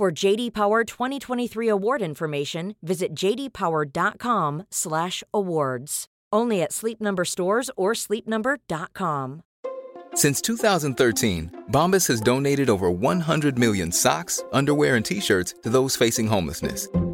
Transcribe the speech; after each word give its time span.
For 0.00 0.10
JD 0.10 0.54
Power 0.54 0.82
2023 0.82 1.68
award 1.68 2.00
information, 2.00 2.74
visit 2.80 3.14
jdpower.com/awards. 3.14 6.06
Only 6.32 6.62
at 6.62 6.72
Sleep 6.72 7.02
Number 7.02 7.24
stores 7.26 7.70
or 7.76 7.92
sleepnumber.com. 7.92 9.42
Since 10.14 10.40
2013, 10.40 11.50
Bombas 11.70 12.08
has 12.08 12.22
donated 12.22 12.70
over 12.70 12.90
100 12.90 13.58
million 13.58 13.92
socks, 13.92 14.42
underwear, 14.54 14.96
and 14.96 15.04
t-shirts 15.04 15.52
to 15.64 15.68
those 15.68 15.96
facing 15.96 16.26
homelessness. 16.26 16.88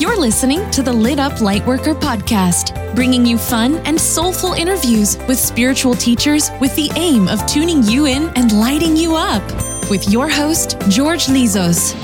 You're 0.00 0.16
listening 0.16 0.70
to 0.70 0.80
the 0.84 0.92
Lit 0.92 1.18
Up 1.18 1.32
Lightworker 1.40 1.92
podcast, 1.92 2.94
bringing 2.94 3.26
you 3.26 3.36
fun 3.36 3.78
and 3.78 4.00
soulful 4.00 4.52
interviews 4.52 5.18
with 5.26 5.40
spiritual 5.40 5.96
teachers 5.96 6.52
with 6.60 6.72
the 6.76 6.88
aim 6.94 7.26
of 7.26 7.44
tuning 7.46 7.82
you 7.82 8.06
in 8.06 8.28
and 8.36 8.52
lighting 8.52 8.96
you 8.96 9.16
up. 9.16 9.42
With 9.90 10.08
your 10.08 10.28
host, 10.28 10.76
George 10.88 11.26
Lizos. 11.26 11.96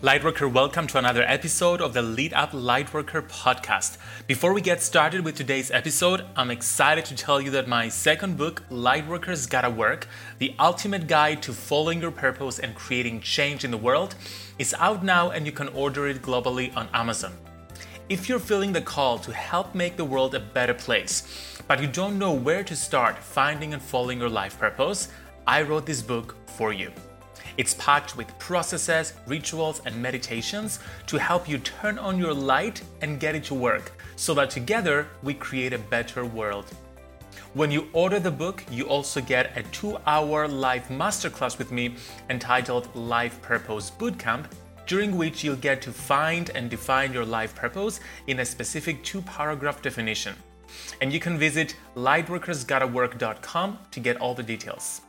Lightworker, 0.00 0.50
welcome 0.52 0.86
to 0.86 0.98
another 0.98 1.24
episode 1.24 1.80
of 1.80 1.92
the 1.92 2.02
Lit 2.02 2.32
Up 2.32 2.52
Lightworker 2.52 3.20
podcast. 3.28 3.96
Before 4.28 4.52
we 4.52 4.60
get 4.60 4.80
started 4.80 5.24
with 5.24 5.34
today's 5.34 5.72
episode, 5.72 6.24
I'm 6.36 6.52
excited 6.52 7.04
to 7.06 7.16
tell 7.16 7.40
you 7.40 7.50
that 7.50 7.66
my 7.66 7.88
second 7.88 8.36
book, 8.36 8.62
Lightworkers 8.70 9.50
Gotta 9.50 9.68
Work 9.68 10.06
The 10.38 10.54
Ultimate 10.60 11.08
Guide 11.08 11.42
to 11.42 11.52
Following 11.52 12.00
Your 12.00 12.12
Purpose 12.12 12.60
and 12.60 12.76
Creating 12.76 13.20
Change 13.20 13.64
in 13.64 13.72
the 13.72 13.76
World, 13.76 14.14
is 14.60 14.72
out 14.78 15.02
now 15.02 15.30
and 15.30 15.44
you 15.44 15.50
can 15.50 15.66
order 15.70 16.06
it 16.06 16.22
globally 16.22 16.72
on 16.76 16.88
Amazon. 16.94 17.32
If 18.08 18.28
you're 18.28 18.38
feeling 18.38 18.72
the 18.72 18.80
call 18.80 19.18
to 19.18 19.32
help 19.32 19.74
make 19.74 19.96
the 19.96 20.04
world 20.04 20.32
a 20.36 20.38
better 20.38 20.74
place, 20.74 21.58
but 21.66 21.82
you 21.82 21.88
don't 21.88 22.20
know 22.20 22.32
where 22.32 22.62
to 22.62 22.76
start 22.76 23.18
finding 23.18 23.72
and 23.74 23.82
following 23.82 24.20
your 24.20 24.30
life 24.30 24.60
purpose, 24.60 25.08
I 25.44 25.62
wrote 25.62 25.86
this 25.86 26.02
book 26.02 26.36
for 26.46 26.72
you. 26.72 26.92
It's 27.58 27.74
packed 27.74 28.16
with 28.16 28.38
processes, 28.38 29.14
rituals, 29.26 29.82
and 29.84 30.00
meditations 30.00 30.78
to 31.08 31.18
help 31.18 31.48
you 31.48 31.58
turn 31.58 31.98
on 31.98 32.16
your 32.16 32.32
light 32.32 32.80
and 33.02 33.18
get 33.18 33.34
it 33.34 33.42
to 33.44 33.54
work 33.54 33.92
so 34.14 34.32
that 34.34 34.48
together 34.48 35.08
we 35.24 35.34
create 35.34 35.72
a 35.72 35.78
better 35.78 36.24
world. 36.24 36.66
When 37.54 37.72
you 37.72 37.88
order 37.92 38.20
the 38.20 38.30
book, 38.30 38.64
you 38.70 38.84
also 38.84 39.20
get 39.20 39.58
a 39.58 39.64
two 39.64 39.98
hour 40.06 40.46
live 40.46 40.86
masterclass 40.86 41.58
with 41.58 41.72
me 41.72 41.96
entitled 42.30 42.94
Life 42.94 43.42
Purpose 43.42 43.90
Bootcamp, 43.90 44.44
during 44.86 45.16
which 45.16 45.42
you'll 45.42 45.56
get 45.56 45.82
to 45.82 45.90
find 45.90 46.50
and 46.50 46.70
define 46.70 47.12
your 47.12 47.24
life 47.24 47.56
purpose 47.56 47.98
in 48.28 48.38
a 48.38 48.44
specific 48.44 49.02
two 49.02 49.20
paragraph 49.22 49.82
definition. 49.82 50.36
And 51.00 51.12
you 51.12 51.18
can 51.18 51.36
visit 51.36 51.74
lightworkersgottawork.com 51.96 53.78
to 53.90 54.00
get 54.00 54.16
all 54.18 54.34
the 54.34 54.44
details. 54.44 55.00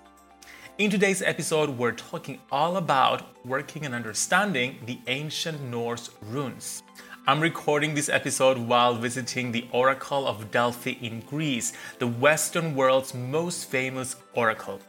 In 0.79 0.89
today's 0.89 1.21
episode, 1.21 1.71
we're 1.71 1.91
talking 1.91 2.39
all 2.53 2.77
about 2.77 3.35
working 3.45 3.85
and 3.85 3.93
understanding 3.93 4.77
the 4.85 4.97
ancient 5.07 5.61
Norse 5.61 6.09
runes. 6.21 6.83
I'm 7.27 7.41
recording 7.41 7.93
this 7.93 8.07
episode 8.07 8.57
while 8.57 8.95
visiting 8.95 9.51
the 9.51 9.67
Oracle 9.73 10.25
of 10.25 10.51
Delphi 10.51 10.95
in 11.01 11.19
Greece, 11.19 11.73
the 11.97 12.07
Western 12.07 12.75
world's 12.75 13.13
most 13.13 13.69
famous 13.69 14.15
oracle. 14.35 14.79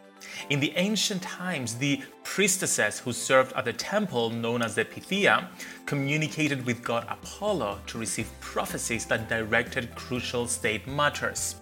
In 0.48 0.60
the 0.60 0.72
ancient 0.76 1.22
times, 1.22 1.74
the 1.74 2.00
priestesses 2.22 3.00
who 3.00 3.12
served 3.12 3.52
at 3.54 3.64
the 3.64 3.72
temple, 3.72 4.30
known 4.30 4.62
as 4.62 4.76
the 4.76 4.84
Pythia, 4.84 5.48
communicated 5.86 6.64
with 6.66 6.84
god 6.84 7.04
Apollo 7.10 7.80
to 7.88 7.98
receive 7.98 8.30
prophecies 8.38 9.06
that 9.06 9.28
directed 9.28 9.92
crucial 9.96 10.46
state 10.46 10.86
matters. 10.86 11.56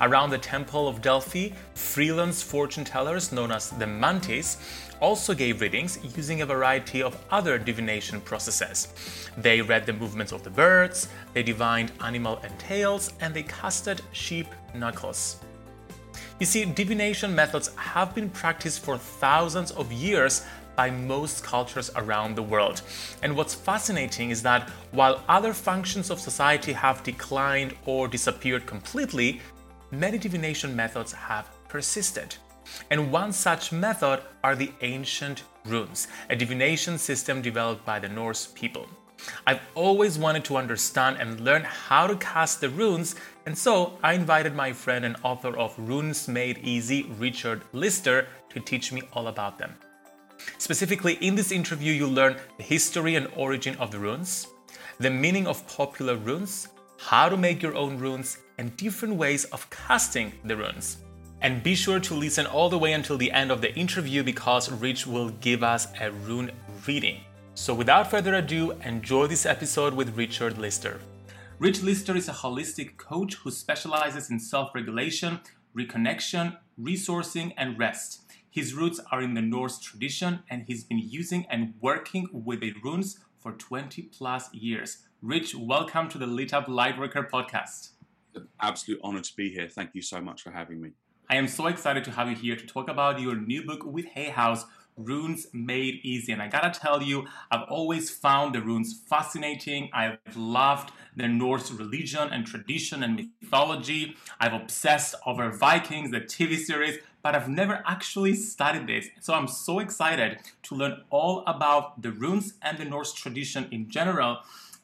Around 0.00 0.30
the 0.30 0.38
Temple 0.38 0.88
of 0.88 1.02
Delphi, 1.02 1.50
freelance 1.74 2.42
fortune 2.42 2.84
tellers 2.84 3.32
known 3.32 3.52
as 3.52 3.70
the 3.70 3.86
Mantis 3.86 4.56
also 5.00 5.34
gave 5.34 5.60
readings 5.60 5.98
using 6.16 6.42
a 6.42 6.46
variety 6.46 7.02
of 7.02 7.16
other 7.30 7.58
divination 7.58 8.20
processes. 8.20 8.88
They 9.36 9.62
read 9.62 9.86
the 9.86 9.92
movements 9.92 10.32
of 10.32 10.42
the 10.42 10.50
birds, 10.50 11.08
they 11.32 11.42
divined 11.42 11.92
animal 12.00 12.38
entails, 12.44 13.12
and 13.20 13.34
they 13.34 13.42
casted 13.42 14.02
sheep 14.12 14.46
knuckles. 14.74 15.36
You 16.38 16.46
see, 16.46 16.64
divination 16.64 17.34
methods 17.34 17.74
have 17.76 18.14
been 18.14 18.30
practiced 18.30 18.82
for 18.82 18.96
thousands 18.96 19.72
of 19.72 19.92
years 19.92 20.44
by 20.74 20.90
most 20.90 21.44
cultures 21.44 21.90
around 21.96 22.34
the 22.34 22.42
world. 22.42 22.80
And 23.22 23.36
what's 23.36 23.54
fascinating 23.54 24.30
is 24.30 24.42
that 24.42 24.70
while 24.92 25.22
other 25.28 25.52
functions 25.52 26.10
of 26.10 26.18
society 26.18 26.72
have 26.72 27.02
declined 27.02 27.74
or 27.84 28.08
disappeared 28.08 28.64
completely, 28.64 29.42
many 29.90 30.18
divination 30.18 30.74
methods 30.74 31.12
have 31.12 31.50
persisted. 31.68 32.36
And 32.90 33.10
one 33.10 33.32
such 33.32 33.72
method 33.72 34.22
are 34.44 34.54
the 34.54 34.72
ancient 34.82 35.42
runes, 35.64 36.08
a 36.28 36.36
divination 36.36 36.98
system 36.98 37.42
developed 37.42 37.84
by 37.84 37.98
the 37.98 38.08
Norse 38.08 38.46
people. 38.54 38.86
I've 39.46 39.60
always 39.74 40.18
wanted 40.18 40.44
to 40.46 40.56
understand 40.56 41.18
and 41.18 41.40
learn 41.40 41.62
how 41.64 42.06
to 42.06 42.16
cast 42.16 42.60
the 42.60 42.70
runes, 42.70 43.16
and 43.44 43.56
so 43.56 43.98
I 44.02 44.14
invited 44.14 44.54
my 44.54 44.72
friend 44.72 45.04
and 45.04 45.16
author 45.22 45.56
of 45.58 45.74
Runes 45.78 46.28
Made 46.28 46.58
Easy, 46.58 47.02
Richard 47.18 47.62
Lister, 47.72 48.28
to 48.50 48.60
teach 48.60 48.92
me 48.92 49.02
all 49.12 49.28
about 49.28 49.58
them. 49.58 49.74
Specifically, 50.56 51.14
in 51.20 51.34
this 51.34 51.52
interview, 51.52 51.92
you'll 51.92 52.10
learn 52.10 52.36
the 52.56 52.62
history 52.62 53.16
and 53.16 53.28
origin 53.36 53.76
of 53.76 53.90
the 53.90 53.98
runes, 53.98 54.46
the 54.98 55.10
meaning 55.10 55.46
of 55.46 55.66
popular 55.66 56.16
runes, 56.16 56.68
how 57.00 57.30
to 57.30 57.36
make 57.36 57.62
your 57.62 57.74
own 57.74 57.98
runes, 57.98 58.36
and 58.58 58.76
different 58.76 59.14
ways 59.14 59.46
of 59.46 59.68
casting 59.70 60.32
the 60.44 60.54
runes. 60.54 60.98
And 61.40 61.62
be 61.62 61.74
sure 61.74 61.98
to 61.98 62.14
listen 62.14 62.44
all 62.44 62.68
the 62.68 62.78
way 62.78 62.92
until 62.92 63.16
the 63.16 63.32
end 63.32 63.50
of 63.50 63.62
the 63.62 63.74
interview 63.74 64.22
because 64.22 64.70
Rich 64.70 65.06
will 65.06 65.30
give 65.40 65.62
us 65.62 65.88
a 65.98 66.10
rune 66.10 66.50
reading. 66.86 67.20
So 67.54 67.72
without 67.72 68.10
further 68.10 68.34
ado, 68.34 68.72
enjoy 68.84 69.28
this 69.28 69.46
episode 69.46 69.94
with 69.94 70.14
Richard 70.16 70.58
Lister. 70.58 71.00
Rich 71.58 71.82
Lister 71.82 72.14
is 72.16 72.28
a 72.28 72.32
holistic 72.32 72.98
coach 72.98 73.34
who 73.36 73.50
specializes 73.50 74.30
in 74.30 74.38
self 74.38 74.74
regulation, 74.74 75.40
reconnection, 75.74 76.58
resourcing, 76.78 77.54
and 77.56 77.78
rest. 77.78 78.30
His 78.50 78.74
roots 78.74 79.00
are 79.10 79.22
in 79.22 79.32
the 79.32 79.40
Norse 79.42 79.78
tradition, 79.78 80.40
and 80.50 80.64
he's 80.66 80.84
been 80.84 80.98
using 80.98 81.46
and 81.48 81.72
working 81.80 82.28
with 82.30 82.60
the 82.60 82.74
runes 82.84 83.20
for 83.38 83.52
20 83.52 84.02
plus 84.02 84.52
years. 84.52 84.98
Rich, 85.22 85.54
welcome 85.54 86.08
to 86.08 86.16
the 86.16 86.26
Lit 86.26 86.54
Up 86.54 86.64
Lightworker 86.66 87.28
podcast. 87.28 87.90
An 88.34 88.48
absolute 88.58 88.98
honor 89.04 89.20
to 89.20 89.36
be 89.36 89.50
here. 89.50 89.68
Thank 89.68 89.90
you 89.92 90.00
so 90.00 90.18
much 90.18 90.40
for 90.40 90.50
having 90.50 90.80
me. 90.80 90.92
I 91.28 91.36
am 91.36 91.46
so 91.46 91.66
excited 91.66 92.04
to 92.04 92.12
have 92.12 92.30
you 92.30 92.34
here 92.34 92.56
to 92.56 92.66
talk 92.66 92.88
about 92.88 93.20
your 93.20 93.36
new 93.36 93.62
book 93.62 93.84
with 93.84 94.06
Hay 94.06 94.30
House, 94.30 94.64
Runes 94.96 95.46
Made 95.52 96.00
Easy. 96.02 96.32
And 96.32 96.40
I 96.40 96.48
gotta 96.48 96.70
tell 96.70 97.02
you, 97.02 97.26
I've 97.50 97.68
always 97.68 98.08
found 98.08 98.54
the 98.54 98.62
runes 98.62 98.98
fascinating. 99.10 99.90
I've 99.92 100.16
loved 100.34 100.90
the 101.14 101.28
Norse 101.28 101.70
religion 101.70 102.30
and 102.32 102.46
tradition 102.46 103.02
and 103.02 103.28
mythology. 103.42 104.16
I've 104.40 104.54
obsessed 104.54 105.16
over 105.26 105.50
Vikings, 105.50 106.12
the 106.12 106.22
TV 106.22 106.56
series, 106.56 106.98
but 107.22 107.34
I've 107.34 107.48
never 107.48 107.82
actually 107.86 108.32
studied 108.36 108.86
this. 108.86 109.08
So 109.20 109.34
I'm 109.34 109.48
so 109.48 109.80
excited 109.80 110.38
to 110.62 110.74
learn 110.74 111.02
all 111.10 111.44
about 111.46 112.00
the 112.00 112.10
runes 112.10 112.54
and 112.62 112.78
the 112.78 112.86
Norse 112.86 113.12
tradition 113.12 113.68
in 113.70 113.90
general. 113.90 114.38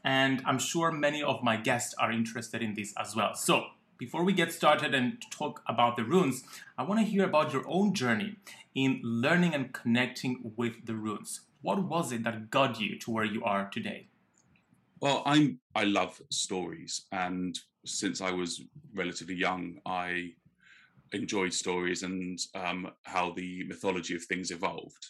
And 0.06 0.40
I'm 0.46 0.60
sure 0.60 0.92
many 0.92 1.20
of 1.20 1.42
my 1.42 1.56
guests 1.56 1.92
are 1.98 2.12
interested 2.12 2.62
in 2.62 2.74
this 2.74 2.94
as 2.96 3.16
well. 3.16 3.34
So 3.34 3.66
before 3.98 4.22
we 4.22 4.32
get 4.32 4.52
started 4.52 4.94
and 4.94 5.20
talk 5.32 5.62
about 5.66 5.96
the 5.96 6.04
runes, 6.04 6.44
I 6.78 6.84
want 6.84 7.00
to 7.00 7.06
hear 7.06 7.24
about 7.24 7.52
your 7.52 7.64
own 7.66 7.92
journey 7.92 8.36
in 8.72 9.00
learning 9.02 9.52
and 9.52 9.72
connecting 9.72 10.52
with 10.56 10.86
the 10.86 10.94
runes. 10.94 11.40
What 11.60 11.82
was 11.82 12.12
it 12.12 12.22
that 12.22 12.50
got 12.50 12.80
you 12.80 12.96
to 13.00 13.10
where 13.10 13.24
you 13.24 13.42
are 13.42 13.68
today? 13.68 14.06
Well, 15.00 15.22
I'm 15.26 15.58
I 15.74 15.84
love 15.84 16.22
stories, 16.30 17.02
and 17.12 17.58
since 17.84 18.20
I 18.20 18.30
was 18.30 18.62
relatively 18.94 19.34
young, 19.34 19.80
I 19.84 20.34
enjoyed 21.12 21.52
stories 21.52 22.02
and 22.02 22.38
um, 22.54 22.92
how 23.02 23.32
the 23.32 23.64
mythology 23.64 24.14
of 24.14 24.24
things 24.24 24.50
evolved. 24.50 25.08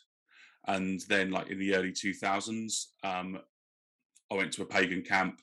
And 0.67 1.01
then, 1.09 1.31
like 1.31 1.49
in 1.49 1.59
the 1.59 1.75
early 1.77 1.93
2000s, 1.93 2.87
um, 3.05 3.39
I 4.31 4.35
went 4.35 4.53
to 4.53 4.63
a 4.63 4.67
pagan 4.67 5.03
camp, 5.03 5.41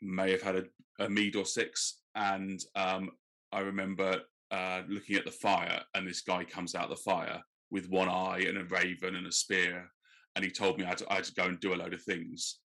may 0.00 0.30
have 0.30 0.42
had 0.42 0.56
a, 0.56 0.64
a 1.04 1.08
mead 1.08 1.36
or 1.36 1.44
six, 1.44 2.00
and 2.14 2.60
um, 2.74 3.10
I 3.52 3.60
remember 3.60 4.20
uh, 4.50 4.82
looking 4.88 5.16
at 5.16 5.24
the 5.24 5.30
fire, 5.30 5.80
and 5.94 6.06
this 6.06 6.22
guy 6.22 6.44
comes 6.44 6.74
out 6.74 6.84
of 6.84 6.90
the 6.90 6.96
fire 6.96 7.40
with 7.70 7.90
one 7.90 8.08
eye 8.08 8.44
and 8.46 8.58
a 8.58 8.64
raven 8.64 9.16
and 9.16 9.26
a 9.26 9.32
spear, 9.32 9.90
and 10.36 10.44
he 10.44 10.50
told 10.50 10.78
me 10.78 10.84
I 10.84 10.88
had 10.88 10.98
to, 10.98 11.12
I 11.12 11.16
had 11.16 11.24
to 11.24 11.34
go 11.34 11.44
and 11.44 11.60
do 11.60 11.74
a 11.74 11.76
load 11.76 11.94
of 11.94 12.02
things, 12.02 12.60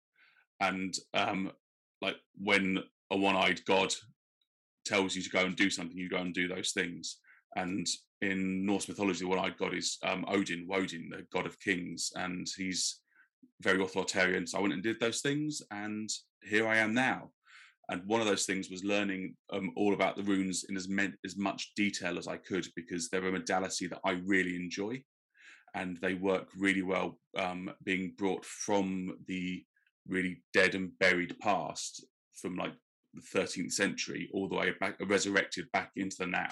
and 0.59 0.93
um, 1.13 1.51
like 2.01 2.15
when 2.37 2.79
a 3.11 3.17
one-eyed 3.17 3.63
god 3.65 3.93
tells 4.85 5.15
you 5.15 5.21
to 5.21 5.29
go 5.29 5.45
and 5.45 5.55
do 5.55 5.69
something, 5.69 5.97
you 5.97 6.09
go 6.09 6.17
and 6.17 6.33
do 6.33 6.47
those 6.47 6.71
things. 6.71 7.17
And 7.55 7.87
in 8.21 8.65
Norse 8.65 8.87
mythology, 8.87 9.19
the 9.19 9.27
one-eyed 9.27 9.57
god 9.57 9.73
is 9.73 9.97
um, 10.03 10.25
Odin, 10.27 10.67
Woden, 10.67 11.09
the 11.09 11.25
god 11.31 11.45
of 11.45 11.59
kings, 11.59 12.11
and 12.15 12.47
he's 12.57 12.99
very 13.61 13.81
authoritarian. 13.81 14.47
So 14.47 14.57
I 14.57 14.61
went 14.61 14.73
and 14.73 14.83
did 14.83 14.99
those 14.99 15.21
things, 15.21 15.61
and 15.71 16.09
here 16.43 16.67
I 16.67 16.77
am 16.77 16.93
now. 16.93 17.31
And 17.89 18.01
one 18.07 18.19
of 18.19 18.27
those 18.27 18.45
things 18.45 18.69
was 18.69 18.83
learning 18.83 19.35
um, 19.53 19.71
all 19.75 19.93
about 19.93 20.15
the 20.15 20.23
runes 20.23 20.65
in 20.69 20.75
as, 20.75 20.87
as 21.23 21.37
much 21.37 21.73
detail 21.75 22.17
as 22.17 22.27
I 22.27 22.37
could 22.37 22.67
because 22.75 23.09
they're 23.09 23.27
a 23.27 23.31
modality 23.31 23.87
that 23.87 23.99
I 24.03 24.21
really 24.25 24.55
enjoy, 24.55 25.03
and 25.75 25.97
they 25.97 26.15
work 26.15 26.49
really 26.57 26.81
well 26.81 27.19
um, 27.37 27.69
being 27.83 28.13
brought 28.17 28.43
from 28.45 29.17
the 29.27 29.63
really 30.07 30.41
dead 30.53 30.75
and 30.75 30.97
buried 30.99 31.35
past, 31.39 32.05
from 32.33 32.55
like 32.55 32.73
the 33.13 33.21
13th 33.21 33.71
century 33.71 34.29
all 34.33 34.49
the 34.49 34.55
way 34.55 34.73
back, 34.79 34.97
resurrected 35.07 35.65
back 35.71 35.91
into 35.95 36.17
the 36.19 36.27
now. 36.27 36.49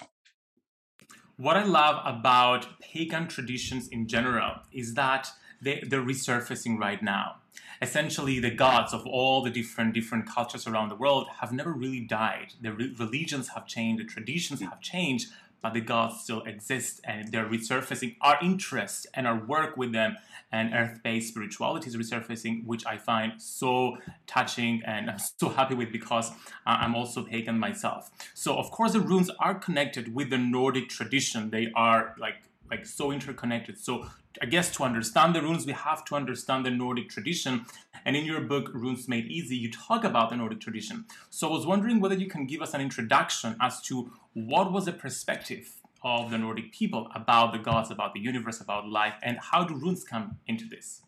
What 1.38 1.58
I 1.58 1.64
love 1.64 2.02
about 2.06 2.80
pagan 2.80 3.28
traditions 3.28 3.88
in 3.88 4.08
general 4.08 4.54
is 4.72 4.94
that 4.94 5.30
they, 5.64 5.84
they're 5.88 6.02
resurfacing 6.02 6.78
right 6.80 7.02
now. 7.02 7.38
Essentially, 7.82 8.40
the 8.40 8.52
gods 8.52 8.94
of 8.94 9.06
all 9.06 9.42
the 9.42 9.50
different 9.50 9.94
different 9.94 10.28
cultures 10.28 10.68
around 10.68 10.90
the 10.90 10.96
world 10.96 11.28
have 11.42 11.52
never 11.52 11.72
really 11.72 12.00
died. 12.00 12.54
The 12.62 12.72
re- 12.72 12.96
religions 12.98 13.50
have 13.50 13.68
changed, 13.68 14.02
the 14.02 14.08
traditions 14.08 14.60
hmm. 14.60 14.68
have 14.68 14.80
changed, 14.80 15.30
but 15.64 15.74
the 15.74 15.82
gods 15.82 16.22
still 16.22 16.42
exist 16.44 17.00
and 17.06 17.32
they're 17.32 17.46
resurfacing. 17.46 18.18
Our 18.22 18.38
interest 18.42 19.08
and 19.14 19.26
our 19.26 19.38
work 19.38 19.78
with 19.78 19.94
them 19.94 20.18
and 20.52 20.74
earth-based 20.74 21.30
spirituality 21.30 21.88
is 21.88 21.96
resurfacing, 21.96 22.66
which 22.66 22.86
I 22.86 22.98
find 22.98 23.42
so 23.42 23.98
touching 24.28 24.82
and 24.86 25.10
I'm 25.10 25.20
so 25.20 25.50
happy 25.50 25.74
with 25.74 25.92
because 25.92 26.32
I'm 26.66 26.96
also 26.96 27.24
pagan 27.24 27.58
myself. 27.58 28.12
So 28.34 28.58
of 28.58 28.72
course 28.72 28.92
the 28.92 29.00
runes 29.00 29.32
are 29.40 29.56
connected 29.56 30.14
with 30.14 30.30
the 30.30 30.38
Nordic 30.38 30.90
tradition. 30.90 31.50
They 31.50 31.72
are 31.76 32.14
like 32.20 32.36
like 32.74 32.86
so 32.88 33.12
interconnected. 33.12 33.78
So 33.78 34.08
I 34.42 34.48
guess 34.48 34.72
to 34.78 34.84
understand 34.84 35.36
the 35.36 35.42
runes, 35.42 35.66
we 35.66 35.74
have 35.74 36.04
to 36.06 36.16
understand 36.16 36.66
the 36.66 36.72
Nordic 36.72 37.08
tradition. 37.08 37.66
And 38.06 38.16
in 38.16 38.26
your 38.26 38.42
book, 38.42 38.72
Runes 38.74 39.08
Made 39.08 39.28
Easy, 39.28 39.56
you 39.56 39.70
talk 39.72 40.04
about 40.04 40.32
the 40.32 40.38
Nordic 40.38 40.60
tradition. 40.60 41.06
So 41.30 41.48
I 41.50 41.52
was 41.52 41.68
wondering 41.68 42.00
whether 42.00 42.16
you 42.16 42.28
can 42.28 42.48
give 42.48 42.62
us 42.62 42.74
an 42.74 42.82
introduction 42.82 43.56
as 43.62 43.80
to 43.84 44.12
what 44.34 44.72
was 44.72 44.86
the 44.86 44.92
perspective 44.92 45.66
of 46.04 46.32
the 46.32 46.38
Nordic 46.38 46.74
people 46.74 47.10
about 47.14 47.54
the 47.54 47.60
gods, 47.60 47.92
about 47.92 48.14
the 48.16 48.20
universe, 48.20 48.60
about 48.60 48.90
life, 48.90 49.14
and 49.22 49.38
how 49.40 49.64
do 49.64 49.76
runes 49.76 50.04
come 50.04 50.38
into 50.48 50.66
this? 50.68 51.04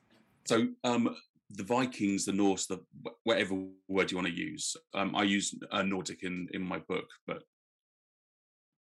So, 0.46 0.68
um, 0.84 1.16
the 1.50 1.64
Vikings, 1.64 2.26
the 2.26 2.32
Norse, 2.32 2.68
the 2.68 2.80
whatever 3.24 3.56
word 3.88 4.12
you 4.12 4.18
want 4.18 4.28
to 4.28 4.34
use. 4.34 4.78
Um, 4.94 5.16
I 5.16 5.24
use 5.24 5.54
uh, 5.72 5.82
Nordic 5.82 6.22
in 6.24 6.48
in 6.54 6.62
my 6.62 6.80
book, 6.92 7.08
but 7.28 7.40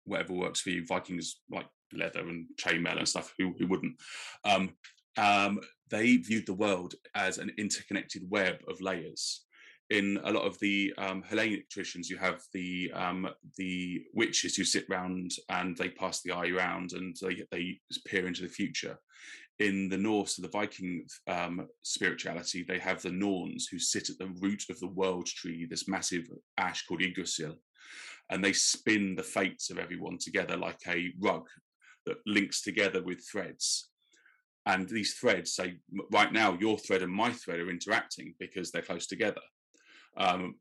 whatever 0.05 0.33
works 0.33 0.61
for 0.61 0.71
you. 0.71 0.85
Vikings 0.87 1.37
like 1.51 1.67
leather 1.95 2.21
and 2.21 2.47
chainmail 2.61 2.99
and 2.99 3.09
stuff. 3.09 3.35
Who 3.39 3.55
who 3.59 3.67
wouldn't? 3.67 3.97
Um, 4.45 4.75
um, 5.17 5.61
they 5.91 6.17
viewed 6.17 6.47
the 6.47 6.55
world 6.55 6.95
as 7.15 7.39
an 7.39 7.53
interconnected 7.59 8.23
web 8.29 8.57
of 8.69 8.81
layers. 8.81 9.45
In 9.91 10.19
a 10.25 10.33
lot 10.33 10.47
of 10.47 10.59
the 10.61 10.93
um, 10.97 11.23
Hellenic 11.23 11.69
traditions, 11.69 12.09
you 12.09 12.17
have 12.17 12.41
the 12.55 12.91
um, 12.95 13.29
the 13.59 14.03
witches 14.15 14.57
who 14.57 14.65
sit 14.65 14.87
round 14.89 15.33
and 15.51 15.77
they 15.77 15.91
pass 15.91 16.23
the 16.23 16.33
eye 16.33 16.49
around 16.49 16.93
and 16.93 17.15
they 17.21 17.43
they 17.51 17.79
peer 18.07 18.27
into 18.27 18.43
the 18.43 18.49
future. 18.49 18.97
In 19.59 19.91
the 19.91 19.99
Norse, 19.99 20.37
the 20.37 20.49
Viking 20.49 21.05
um, 21.29 21.69
spirituality, 21.83 22.65
they 22.67 22.79
have 22.79 23.03
the 23.03 23.13
Norns 23.13 23.69
who 23.71 23.79
sit 23.79 24.09
at 24.09 24.19
the 24.19 24.33
root 24.41 24.65
of 24.71 24.81
the 24.81 24.89
world 24.89 25.27
tree, 25.27 25.67
this 25.67 25.87
massive 25.87 26.25
ash 26.57 26.87
called 26.87 27.03
Yggdrasil, 27.03 27.55
and 28.31 28.43
they 28.43 28.55
spin 28.55 29.15
the 29.15 29.23
fates 29.23 29.69
of 29.71 29.79
everyone 29.79 30.17
together 30.19 30.57
like 30.57 30.81
a 30.89 31.13
rug 31.21 31.47
that 32.07 32.17
links 32.27 32.63
together 32.63 33.03
with 33.03 33.25
threads. 33.31 33.89
And 34.65 34.89
these 34.89 35.15
threads 35.15 35.55
say, 35.55 35.79
right 36.13 36.33
now, 36.33 36.57
your 36.61 36.79
thread 36.79 37.03
and 37.03 37.13
my 37.13 37.33
thread 37.33 37.61
are 37.61 37.71
interacting 37.71 38.35
because 38.39 38.71
they're 38.71 38.83
close 38.83 39.07
together. 39.07 39.41
Um, 40.17 40.57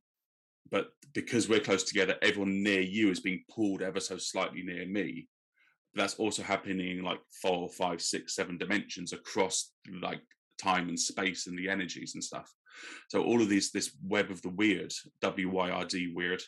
but 0.71 0.87
because 1.13 1.49
we're 1.49 1.59
close 1.59 1.83
together, 1.83 2.15
everyone 2.21 2.63
near 2.63 2.81
you 2.81 3.11
is 3.11 3.19
being 3.19 3.43
pulled 3.53 3.81
ever 3.81 3.99
so 3.99 4.17
slightly 4.17 4.63
near 4.63 4.87
me. 4.87 5.27
That's 5.93 6.15
also 6.15 6.41
happening 6.41 6.97
in 6.97 7.03
like 7.03 7.19
four, 7.41 7.69
five, 7.69 8.01
six, 8.01 8.35
seven 8.35 8.57
dimensions 8.57 9.13
across 9.13 9.71
like 10.01 10.21
time 10.57 10.89
and 10.89 10.99
space 10.99 11.47
and 11.47 11.59
the 11.59 11.69
energies 11.69 12.15
and 12.15 12.23
stuff. 12.23 12.49
So 13.09 13.23
all 13.23 13.41
of 13.41 13.49
these, 13.49 13.71
this 13.71 13.91
web 14.07 14.31
of 14.31 14.41
the 14.41 14.49
weird, 14.49 14.93
W 15.21 15.49
Y 15.49 15.69
R 15.69 15.85
D 15.85 16.13
wyrd, 16.15 16.41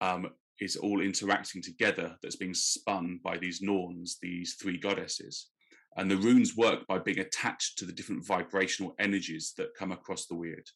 um, 0.00 0.28
is 0.60 0.76
all 0.76 1.00
interacting 1.00 1.62
together. 1.62 2.16
That's 2.22 2.36
being 2.36 2.54
spun 2.54 3.20
by 3.22 3.38
these 3.38 3.62
Norns, 3.62 4.18
these 4.20 4.54
three 4.54 4.78
goddesses, 4.78 5.48
and 5.96 6.10
the 6.10 6.16
runes 6.16 6.56
work 6.56 6.86
by 6.86 6.98
being 6.98 7.20
attached 7.20 7.78
to 7.78 7.84
the 7.84 7.92
different 7.92 8.26
vibrational 8.26 8.94
energies 8.98 9.54
that 9.56 9.74
come 9.78 9.92
across 9.92 10.26
the 10.26 10.34
wyrd. 10.34 10.68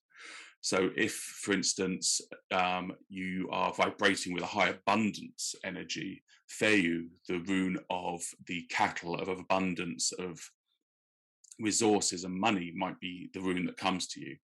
So, 0.63 0.91
if, 0.95 1.15
for 1.15 1.53
instance, 1.53 2.21
um, 2.51 2.93
you 3.09 3.49
are 3.51 3.73
vibrating 3.73 4.35
with 4.35 4.43
a 4.43 4.47
high 4.47 4.69
abundance 4.69 5.55
energy, 5.65 6.23
Fehu, 6.51 7.07
the 7.29 7.39
rune 7.39 7.79
of 7.89 8.23
the 8.47 8.63
cattle, 8.71 9.15
of 9.15 9.29
abundance, 9.29 10.13
of 10.13 10.39
resources 11.61 12.25
and 12.25 12.35
money 12.35 12.73
might 12.75 12.99
be 13.01 13.31
the 13.35 13.41
rune 13.41 13.67
that 13.67 13.77
comes 13.77 14.07
to 14.09 14.21
you. 14.21 14.37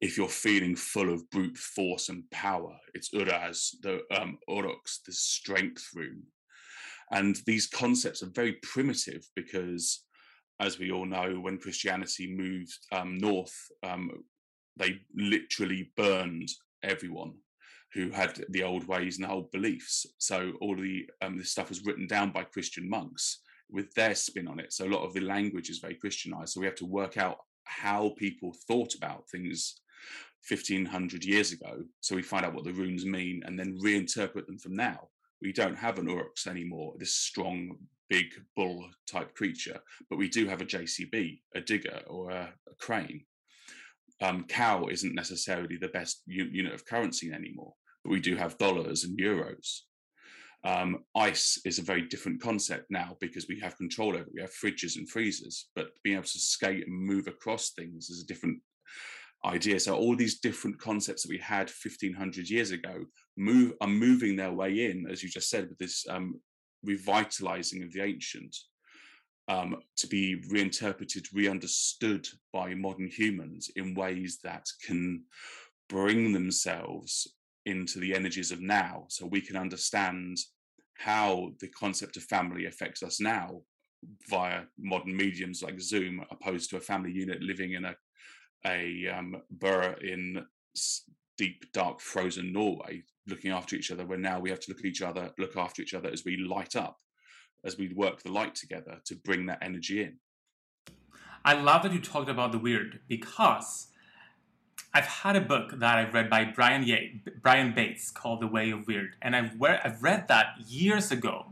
If 0.00 0.16
you're 0.16 0.28
feeling 0.28 0.76
full 0.76 1.12
of 1.12 1.28
brute 1.30 1.56
force 1.56 2.08
and 2.08 2.28
power, 2.30 2.76
it's 2.94 3.12
Uruz, 3.12 3.76
the 3.82 4.00
um, 4.14 4.38
the 4.48 5.12
strength 5.12 5.88
rune. 5.94 6.22
And 7.10 7.36
these 7.46 7.66
concepts 7.66 8.22
are 8.22 8.30
very 8.34 8.54
primitive 8.62 9.26
because, 9.34 10.04
as 10.60 10.78
we 10.78 10.90
all 10.90 11.06
know, 11.06 11.40
when 11.40 11.58
Christianity 11.58 12.34
moved 12.34 12.78
um, 12.92 13.18
north, 13.18 13.54
um, 13.82 14.10
they 14.76 15.00
literally 15.14 15.90
burned 15.96 16.48
everyone 16.82 17.34
who 17.92 18.10
had 18.10 18.44
the 18.50 18.62
old 18.62 18.86
ways 18.86 19.18
and 19.18 19.28
the 19.28 19.32
old 19.32 19.50
beliefs. 19.50 20.06
So 20.18 20.52
all 20.60 20.76
the 20.76 21.06
um, 21.20 21.36
this 21.36 21.50
stuff 21.50 21.68
was 21.68 21.84
written 21.84 22.06
down 22.06 22.30
by 22.30 22.44
Christian 22.44 22.88
monks 22.88 23.40
with 23.72 23.92
their 23.94 24.14
spin 24.14 24.48
on 24.48 24.60
it. 24.60 24.72
So 24.72 24.86
a 24.86 24.90
lot 24.90 25.04
of 25.04 25.14
the 25.14 25.20
language 25.20 25.70
is 25.70 25.78
very 25.78 25.94
Christianized. 25.94 26.52
So 26.52 26.60
we 26.60 26.66
have 26.66 26.76
to 26.76 26.86
work 26.86 27.16
out 27.16 27.38
how 27.64 28.14
people 28.16 28.54
thought 28.66 28.94
about 28.94 29.28
things 29.28 29.80
1500 30.48 31.24
years 31.24 31.52
ago. 31.52 31.84
So 32.00 32.16
we 32.16 32.22
find 32.22 32.44
out 32.44 32.54
what 32.54 32.64
the 32.64 32.72
runes 32.72 33.04
mean 33.04 33.42
and 33.44 33.58
then 33.58 33.78
reinterpret 33.78 34.46
them 34.46 34.58
from 34.58 34.74
now. 34.74 35.08
We 35.42 35.52
don't 35.52 35.76
have 35.76 35.98
an 35.98 36.08
aurochs 36.08 36.46
anymore, 36.46 36.94
this 36.98 37.14
strong, 37.14 37.76
big 38.08 38.26
bull 38.56 38.86
type 39.06 39.34
creature, 39.34 39.80
but 40.10 40.18
we 40.18 40.28
do 40.28 40.46
have 40.48 40.60
a 40.60 40.66
JCB, 40.66 41.40
a 41.54 41.60
digger, 41.60 42.00
or 42.08 42.30
a, 42.30 42.52
a 42.68 42.74
crane. 42.78 43.24
Um, 44.20 44.44
cow 44.48 44.88
isn't 44.88 45.14
necessarily 45.14 45.76
the 45.76 45.88
best 45.88 46.22
unit 46.26 46.74
of 46.74 46.84
currency 46.84 47.32
anymore, 47.32 47.72
but 48.04 48.10
we 48.10 48.20
do 48.20 48.36
have 48.36 48.58
dollars 48.58 49.04
and 49.04 49.18
euros. 49.18 49.80
Um, 50.62 51.04
ice 51.16 51.58
is 51.64 51.78
a 51.78 51.82
very 51.82 52.02
different 52.02 52.40
concept 52.40 52.86
now 52.90 53.16
because 53.20 53.46
we 53.48 53.58
have 53.60 53.78
control 53.78 54.10
over 54.10 54.20
it. 54.20 54.34
We 54.34 54.42
have 54.42 54.52
fridges 54.52 54.96
and 54.96 55.08
freezers, 55.08 55.68
but 55.74 55.90
being 56.04 56.16
able 56.16 56.24
to 56.24 56.38
skate 56.38 56.86
and 56.86 56.94
move 56.94 57.28
across 57.28 57.70
things 57.70 58.10
is 58.10 58.22
a 58.22 58.26
different 58.26 58.60
idea. 59.44 59.80
So 59.80 59.96
all 59.96 60.16
these 60.16 60.40
different 60.40 60.78
concepts 60.78 61.22
that 61.22 61.30
we 61.30 61.38
had 61.38 61.70
1500 61.70 62.48
years 62.50 62.72
ago 62.72 63.06
move 63.38 63.72
are 63.80 63.88
moving 63.88 64.36
their 64.36 64.52
way 64.52 64.90
in, 64.90 65.06
as 65.10 65.22
you 65.22 65.30
just 65.30 65.48
said, 65.48 65.68
with 65.68 65.78
this 65.78 66.04
um, 66.10 66.38
revitalizing 66.84 67.82
of 67.82 67.92
the 67.92 68.02
ancient. 68.02 68.54
Um, 69.48 69.78
to 69.96 70.06
be 70.06 70.44
reinterpreted, 70.48 71.26
re-understood 71.32 72.28
by 72.52 72.72
modern 72.74 73.08
humans 73.08 73.68
in 73.74 73.96
ways 73.96 74.38
that 74.44 74.64
can 74.86 75.24
bring 75.88 76.32
themselves 76.32 77.26
into 77.66 77.98
the 77.98 78.14
energies 78.14 78.50
of 78.50 78.60
now 78.60 79.04
so 79.08 79.26
we 79.26 79.40
can 79.40 79.56
understand 79.56 80.38
how 80.98 81.52
the 81.60 81.68
concept 81.68 82.16
of 82.16 82.22
family 82.24 82.66
affects 82.66 83.02
us 83.02 83.20
now 83.20 83.62
via 84.28 84.62
modern 84.78 85.16
mediums 85.16 85.62
like 85.62 85.80
Zoom, 85.80 86.24
opposed 86.30 86.70
to 86.70 86.76
a 86.76 86.80
family 86.80 87.12
unit 87.12 87.42
living 87.42 87.72
in 87.72 87.84
a 87.84 87.94
a 88.66 89.08
um, 89.08 89.36
borough 89.50 89.96
in 90.02 90.44
deep, 91.38 91.64
dark, 91.72 92.00
frozen 92.00 92.52
Norway, 92.52 93.02
looking 93.26 93.50
after 93.50 93.74
each 93.74 93.90
other. 93.90 94.04
Where 94.04 94.18
now 94.18 94.38
we 94.38 94.50
have 94.50 94.60
to 94.60 94.70
look 94.70 94.80
at 94.80 94.84
each 94.84 95.02
other, 95.02 95.30
look 95.38 95.56
after 95.56 95.80
each 95.80 95.94
other 95.94 96.10
as 96.10 96.24
we 96.24 96.36
light 96.36 96.76
up, 96.76 96.98
as 97.64 97.78
we 97.78 97.92
work 97.94 98.22
the 98.22 98.30
light 98.30 98.54
together 98.54 99.00
to 99.06 99.16
bring 99.16 99.46
that 99.46 99.62
energy 99.62 100.02
in. 100.02 100.18
I 101.44 101.54
love 101.54 101.82
that 101.84 101.92
you 101.92 102.00
talked 102.00 102.28
about 102.28 102.52
the 102.52 102.58
wyrd 102.58 102.98
because 103.08 103.88
I've 104.92 105.06
had 105.06 105.36
a 105.36 105.40
book 105.40 105.78
that 105.78 105.98
I've 105.98 106.14
read 106.14 106.28
by 106.28 106.44
Brian, 106.44 106.82
Ye- 106.82 107.22
Brian 107.42 107.72
Bates 107.72 108.10
called 108.10 108.40
The 108.40 108.46
Way 108.46 108.70
of 108.70 108.86
Wyrd, 108.86 109.10
and 109.22 109.36
I've, 109.36 109.60
re- 109.60 109.78
I've 109.84 110.02
read 110.02 110.26
that 110.28 110.56
years 110.66 111.12
ago. 111.12 111.46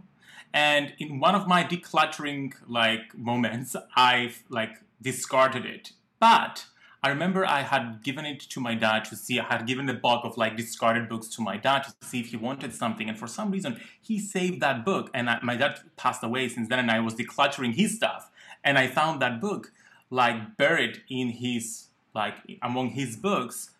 And 0.52 0.92
in 0.98 1.20
one 1.20 1.34
of 1.34 1.46
my 1.46 1.62
decluttering 1.62 2.54
like 2.66 3.16
moments, 3.16 3.76
I've 3.94 4.42
like 4.48 4.78
discarded 5.00 5.64
it. 5.66 5.92
But 6.18 6.66
I 7.02 7.10
remember 7.10 7.46
I 7.46 7.62
had 7.62 8.02
given 8.02 8.24
it 8.24 8.40
to 8.40 8.60
my 8.60 8.74
dad 8.74 9.04
to 9.06 9.16
see. 9.16 9.38
I 9.38 9.44
had 9.44 9.66
given 9.66 9.86
the 9.86 9.94
bulk 9.94 10.24
of 10.24 10.36
like 10.36 10.56
discarded 10.56 11.08
books 11.08 11.28
to 11.36 11.42
my 11.42 11.58
dad 11.58 11.84
to 11.84 11.94
see 12.02 12.20
if 12.20 12.30
he 12.30 12.36
wanted 12.36 12.74
something. 12.74 13.08
And 13.08 13.18
for 13.18 13.28
some 13.28 13.50
reason, 13.50 13.80
he 14.00 14.18
saved 14.18 14.60
that 14.62 14.84
book. 14.84 15.10
And 15.14 15.30
I, 15.30 15.38
my 15.42 15.56
dad 15.56 15.78
passed 15.96 16.24
away 16.24 16.48
since 16.48 16.68
then, 16.68 16.80
and 16.80 16.90
I 16.90 17.00
was 17.00 17.14
decluttering 17.14 17.74
his 17.74 17.94
stuff. 17.94 18.30
And 18.64 18.78
I 18.78 18.88
found 18.88 19.22
that 19.22 19.40
book 19.40 19.72
like 20.10 20.56
buried 20.56 21.02
in 21.08 21.28
his 21.28 21.87
like 22.14 22.36
among 22.62 22.90
his 22.90 23.16
books 23.16 23.70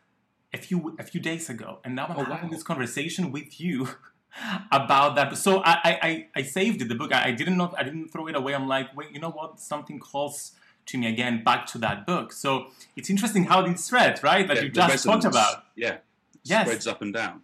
a 0.52 0.58
few 0.58 0.97
a 0.99 1.04
few 1.04 1.20
days 1.20 1.49
ago, 1.50 1.78
and 1.85 1.94
now 1.94 2.06
I'm 2.06 2.16
oh, 2.16 2.25
having 2.25 2.50
wow. 2.50 2.54
this 2.54 2.62
conversation 2.62 3.32
with 3.32 3.61
you 3.61 3.88
about 4.73 5.16
that. 5.16 5.37
So 5.37 5.62
I 5.64 5.99
I, 6.02 6.26
I 6.37 6.42
saved 6.42 6.82
it, 6.82 6.88
the 6.88 6.94
book. 6.94 7.12
I, 7.12 7.28
I 7.28 7.30
didn't 7.32 7.56
know 7.56 7.75
I 7.76 7.82
didn't 7.82 8.08
throw 8.08 8.26
it 8.28 8.37
away. 8.37 8.54
I'm 8.54 8.68
like, 8.68 8.97
wait, 8.97 9.11
you 9.12 9.20
know 9.20 9.30
what? 9.30 9.61
Something 9.61 9.99
calls 9.99 10.52
to 10.87 10.99
me 10.99 11.06
again 11.06 11.44
back 11.44 11.66
to 11.66 11.78
that 11.78 12.06
book. 12.06 12.32
So 12.32 12.68
it's 12.97 13.11
interesting 13.11 13.44
how 13.44 13.62
these 13.62 13.88
threads, 13.88 14.23
right, 14.23 14.47
that 14.49 14.56
yeah, 14.56 14.62
you 14.62 14.70
just 14.70 15.04
talked 15.04 15.25
about. 15.25 15.64
Yeah. 15.76 15.99
Yes. 16.44 16.66
Spreads 16.66 16.87
up 16.87 17.02
and 17.02 17.12
down. 17.12 17.42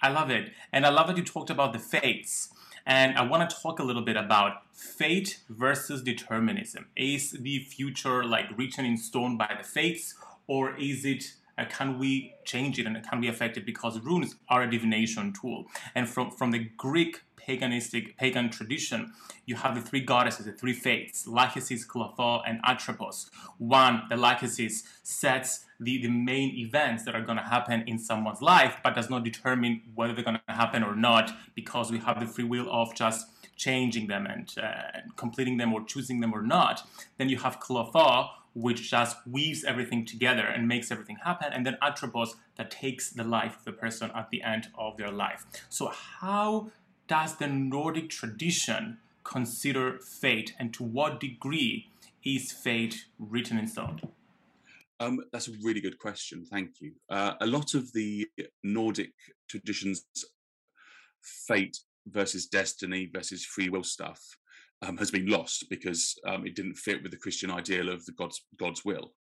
I 0.00 0.10
love 0.10 0.30
it. 0.30 0.52
And 0.72 0.86
I 0.86 0.90
love 0.90 1.08
that 1.08 1.16
you 1.16 1.24
talked 1.24 1.50
about 1.50 1.72
the 1.72 1.78
fates. 1.78 2.50
And 2.88 3.18
I 3.18 3.22
want 3.22 3.48
to 3.48 3.54
talk 3.54 3.78
a 3.78 3.82
little 3.82 4.00
bit 4.00 4.16
about 4.16 4.62
fate 4.72 5.40
versus 5.50 6.02
determinism. 6.02 6.86
Is 6.96 7.32
the 7.32 7.58
future 7.58 8.24
like 8.24 8.46
written 8.56 8.86
in 8.86 8.96
stone 8.96 9.36
by 9.36 9.54
the 9.58 9.62
fates, 9.62 10.14
or 10.46 10.74
is 10.74 11.04
it 11.04 11.34
can 11.64 11.98
we 11.98 12.34
change 12.44 12.78
it 12.78 12.86
and 12.86 12.96
it 12.96 13.04
can 13.08 13.20
we 13.20 13.28
affect 13.28 13.56
it? 13.56 13.66
Because 13.66 14.00
runes 14.00 14.36
are 14.48 14.62
a 14.62 14.70
divination 14.70 15.32
tool. 15.32 15.66
And 15.94 16.08
from 16.08 16.30
from 16.30 16.50
the 16.50 16.70
greek 16.76 17.22
paganistic 17.48 18.14
pagan 18.16 18.50
tradition 18.50 19.12
you 19.46 19.56
have 19.56 19.74
the 19.74 19.80
three 19.80 20.00
goddesses 20.00 20.44
the 20.44 20.52
three 20.52 20.74
fates 20.74 21.26
lachesis 21.26 21.86
clotho 21.86 22.42
and 22.46 22.60
atropos. 22.64 23.30
One 23.58 24.02
the 24.08 24.16
lachesis 24.16 24.82
sets 25.02 25.64
the, 25.80 26.02
the 26.02 26.08
main 26.08 26.56
events 26.56 27.04
that 27.04 27.14
are 27.14 27.22
going 27.22 27.38
to 27.38 27.44
happen 27.44 27.84
in 27.86 27.98
someone's 27.98 28.42
life 28.42 28.76
but 28.82 28.94
does 28.94 29.08
not 29.08 29.24
determine 29.24 29.82
whether 29.94 30.12
they're 30.12 30.24
going 30.24 30.40
to 30.46 30.54
happen 30.54 30.82
or 30.82 30.96
not 30.96 31.32
because 31.54 31.90
we 31.90 31.98
have 31.98 32.20
the 32.20 32.26
free 32.26 32.44
will 32.44 32.68
of 32.70 32.94
just 32.94 33.26
changing 33.56 34.06
them 34.06 34.26
and 34.26 34.54
uh, 34.62 35.00
completing 35.16 35.56
them 35.56 35.72
or 35.74 35.84
choosing 35.84 36.20
them 36.20 36.32
or 36.32 36.42
not. 36.42 36.82
Then 37.18 37.28
you 37.28 37.38
have 37.38 37.60
Clotho, 37.60 38.28
which 38.58 38.90
just 38.90 39.16
weaves 39.26 39.64
everything 39.64 40.04
together 40.04 40.42
and 40.42 40.66
makes 40.66 40.90
everything 40.90 41.16
happen, 41.24 41.52
and 41.52 41.64
then 41.64 41.78
Atropos 41.80 42.34
that 42.56 42.70
takes 42.70 43.10
the 43.10 43.24
life 43.24 43.58
of 43.58 43.64
the 43.64 43.72
person 43.72 44.10
at 44.14 44.30
the 44.30 44.42
end 44.42 44.68
of 44.76 44.96
their 44.96 45.10
life. 45.10 45.44
So, 45.68 45.88
how 46.20 46.70
does 47.06 47.36
the 47.36 47.46
Nordic 47.46 48.10
tradition 48.10 48.98
consider 49.22 49.98
fate, 49.98 50.54
and 50.58 50.74
to 50.74 50.82
what 50.82 51.20
degree 51.20 51.88
is 52.24 52.52
fate 52.52 53.06
written 53.18 53.58
in 53.58 53.66
stone? 53.66 54.00
Um, 55.00 55.20
that's 55.32 55.46
a 55.48 55.52
really 55.62 55.80
good 55.80 55.98
question. 55.98 56.44
Thank 56.44 56.80
you. 56.80 56.92
Uh, 57.08 57.34
a 57.40 57.46
lot 57.46 57.74
of 57.74 57.92
the 57.92 58.26
Nordic 58.64 59.12
traditions, 59.48 60.04
fate 61.22 61.78
versus 62.06 62.46
destiny 62.46 63.08
versus 63.12 63.44
free 63.44 63.68
will 63.68 63.84
stuff, 63.84 64.37
um, 64.82 64.96
has 64.96 65.10
been 65.10 65.26
lost 65.26 65.66
because 65.70 66.14
um, 66.26 66.46
it 66.46 66.54
didn't 66.54 66.76
fit 66.76 67.02
with 67.02 67.12
the 67.12 67.18
Christian 67.18 67.50
ideal 67.50 67.88
of 67.88 68.04
the 68.06 68.12
God's 68.12 68.44
God's 68.58 68.84
will. 68.84 69.12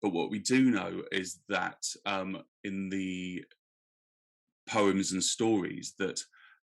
But 0.00 0.12
what 0.12 0.30
we 0.30 0.40
do 0.40 0.70
know 0.70 1.02
is 1.12 1.40
that 1.48 1.82
um, 2.06 2.42
in 2.64 2.88
the 2.88 3.44
poems 4.68 5.12
and 5.12 5.22
stories 5.22 5.94
that 5.98 6.20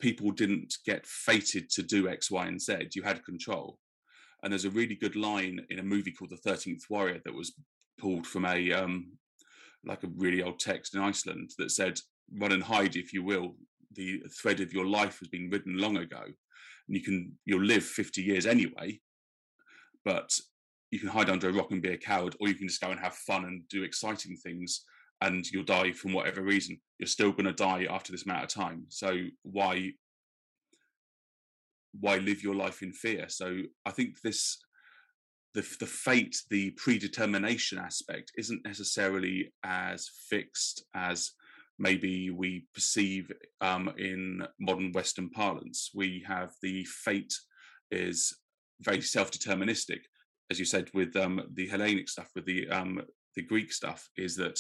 people 0.01 0.31
didn't 0.31 0.75
get 0.85 1.07
fated 1.07 1.71
to 1.71 1.83
do 1.83 2.09
X, 2.09 2.31
Y, 2.31 2.47
and 2.47 2.61
Z. 2.61 2.89
You 2.95 3.03
had 3.03 3.25
control. 3.25 3.79
And 4.43 4.53
there's 4.53 4.65
a 4.65 4.71
really 4.71 4.95
good 4.95 5.17
line 5.17 5.61
in 5.71 5.81
a 5.81 5.83
movie 5.83 6.13
called 6.13 6.31
The 6.31 6.37
Thirteenth 6.37 6.85
Warrior 6.89 7.21
that 7.25 7.35
was 7.35 7.55
pulled 7.99 8.27
from 8.27 8.45
a 8.45 8.73
um, 8.73 9.13
like 9.85 10.05
a 10.05 10.11
really 10.17 10.43
old 10.43 10.61
text 10.61 10.95
in 10.95 11.01
Iceland 11.01 11.51
that 11.59 11.73
said, 11.73 11.99
"Run 12.33 12.53
and 12.53 12.63
hide, 12.63 12.95
if 12.95 13.13
you 13.13 13.25
will. 13.25 13.57
The 13.93 14.23
thread 14.41 14.61
of 14.61 14.73
your 14.73 14.87
life 14.87 15.19
has 15.19 15.29
been 15.29 15.51
written 15.51 15.79
long 15.79 15.97
ago." 15.97 16.23
And 16.89 16.97
you 16.97 17.03
can 17.03 17.33
you'll 17.45 17.63
live 17.63 17.85
50 17.85 18.23
years 18.23 18.47
anyway 18.47 18.99
but 20.05 20.33
you 20.91 20.99
can 20.99 21.09
hide 21.09 21.29
under 21.29 21.49
a 21.49 21.53
rock 21.53 21.71
and 21.71 21.83
be 21.83 21.91
a 21.91 21.99
coward 21.99 22.35
or 22.41 22.49
you 22.49 22.55
can 22.55 22.69
just 22.69 22.81
go 22.81 22.91
and 22.91 23.01
have 23.01 23.15
fun 23.15 23.45
and 23.45 23.69
do 23.69 23.83
exciting 23.83 24.37
things 24.37 24.85
and 25.21 25.45
you'll 25.51 25.65
die 25.65 25.93
from 25.93 26.13
whatever 26.13 26.43
reason. 26.43 26.81
You're 26.99 27.09
still 27.09 27.33
going 27.33 27.47
to 27.47 27.53
die 27.53 27.87
after 27.91 28.13
this 28.13 28.25
amount 28.25 28.45
of 28.45 28.51
time. 28.51 28.85
So 28.89 29.17
why 29.43 29.93
why 32.01 32.19
live 32.19 32.43
your 32.43 32.55
life 32.55 32.83
in 32.83 32.93
fear? 32.93 33.29
So 33.29 33.59
i 33.87 33.91
think 33.91 34.21
this 34.21 34.59
the, 35.55 35.67
the 35.81 35.87
fate 35.87 36.37
the 36.51 36.71
predetermination 36.73 37.79
aspect 37.79 38.33
isn't 38.37 38.65
necessarily 38.65 39.53
as 39.65 40.09
fixed 40.29 40.85
as 40.95 41.33
maybe 41.79 42.31
we 42.31 42.67
perceive 42.75 43.31
um, 43.61 43.93
in 43.99 44.47
modern 44.59 44.93
western 44.93 45.31
parlance. 45.31 45.91
We 45.95 46.25
have 46.27 46.53
the 46.63 46.85
fate 46.85 47.35
is 47.91 48.37
very 48.81 49.01
self-deterministic. 49.01 50.01
As 50.51 50.59
you 50.59 50.65
said 50.65 50.89
with 50.95 51.15
um, 51.17 51.43
the 51.55 51.69
hellenic 51.69 52.09
stuff 52.09 52.31
with 52.35 52.47
the 52.47 52.69
um, 52.69 53.03
the 53.37 53.43
greek 53.43 53.73
stuff 53.73 54.09
is 54.17 54.35
that 54.37 54.59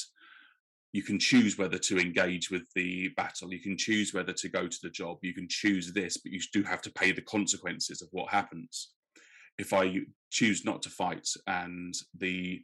you 0.92 1.02
can 1.02 1.18
choose 1.18 1.58
whether 1.58 1.78
to 1.78 1.98
engage 1.98 2.50
with 2.50 2.62
the 2.74 3.08
battle. 3.16 3.52
You 3.52 3.60
can 3.60 3.76
choose 3.76 4.14
whether 4.14 4.32
to 4.32 4.48
go 4.48 4.66
to 4.66 4.78
the 4.82 4.90
job. 4.90 5.18
You 5.22 5.34
can 5.34 5.48
choose 5.48 5.92
this 5.92 6.16
but 6.18 6.32
you 6.32 6.40
do 6.52 6.62
have 6.62 6.82
to 6.82 6.92
pay 6.92 7.12
the 7.12 7.22
consequences 7.22 8.02
of 8.02 8.08
what 8.12 8.30
happens. 8.30 8.90
If 9.58 9.72
i 9.72 10.00
choose 10.30 10.64
not 10.64 10.82
to 10.82 10.90
fight 10.90 11.26
and 11.46 11.94
the 12.16 12.62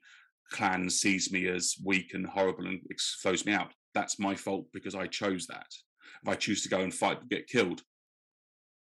clan 0.51 0.89
sees 0.91 1.33
me 1.33 1.47
as 1.49 1.77
weak 1.85 2.15
and 2.15 2.27
horrible 2.27 2.67
and 2.67 2.81
throws 3.23 3.45
me 3.47 3.53
out. 3.53 3.73
That's 3.95 4.19
my 4.19 4.35
fault 4.35 4.67
because 4.73 4.95
i 4.95 5.07
chose 5.07 5.47
that. 5.47 5.73
If 6.23 6.29
i 6.29 6.35
choose 6.35 6.63
to 6.63 6.69
go 6.69 6.81
and 6.81 6.95
fight 6.95 7.29
get 7.29 7.49
killed 7.49 7.83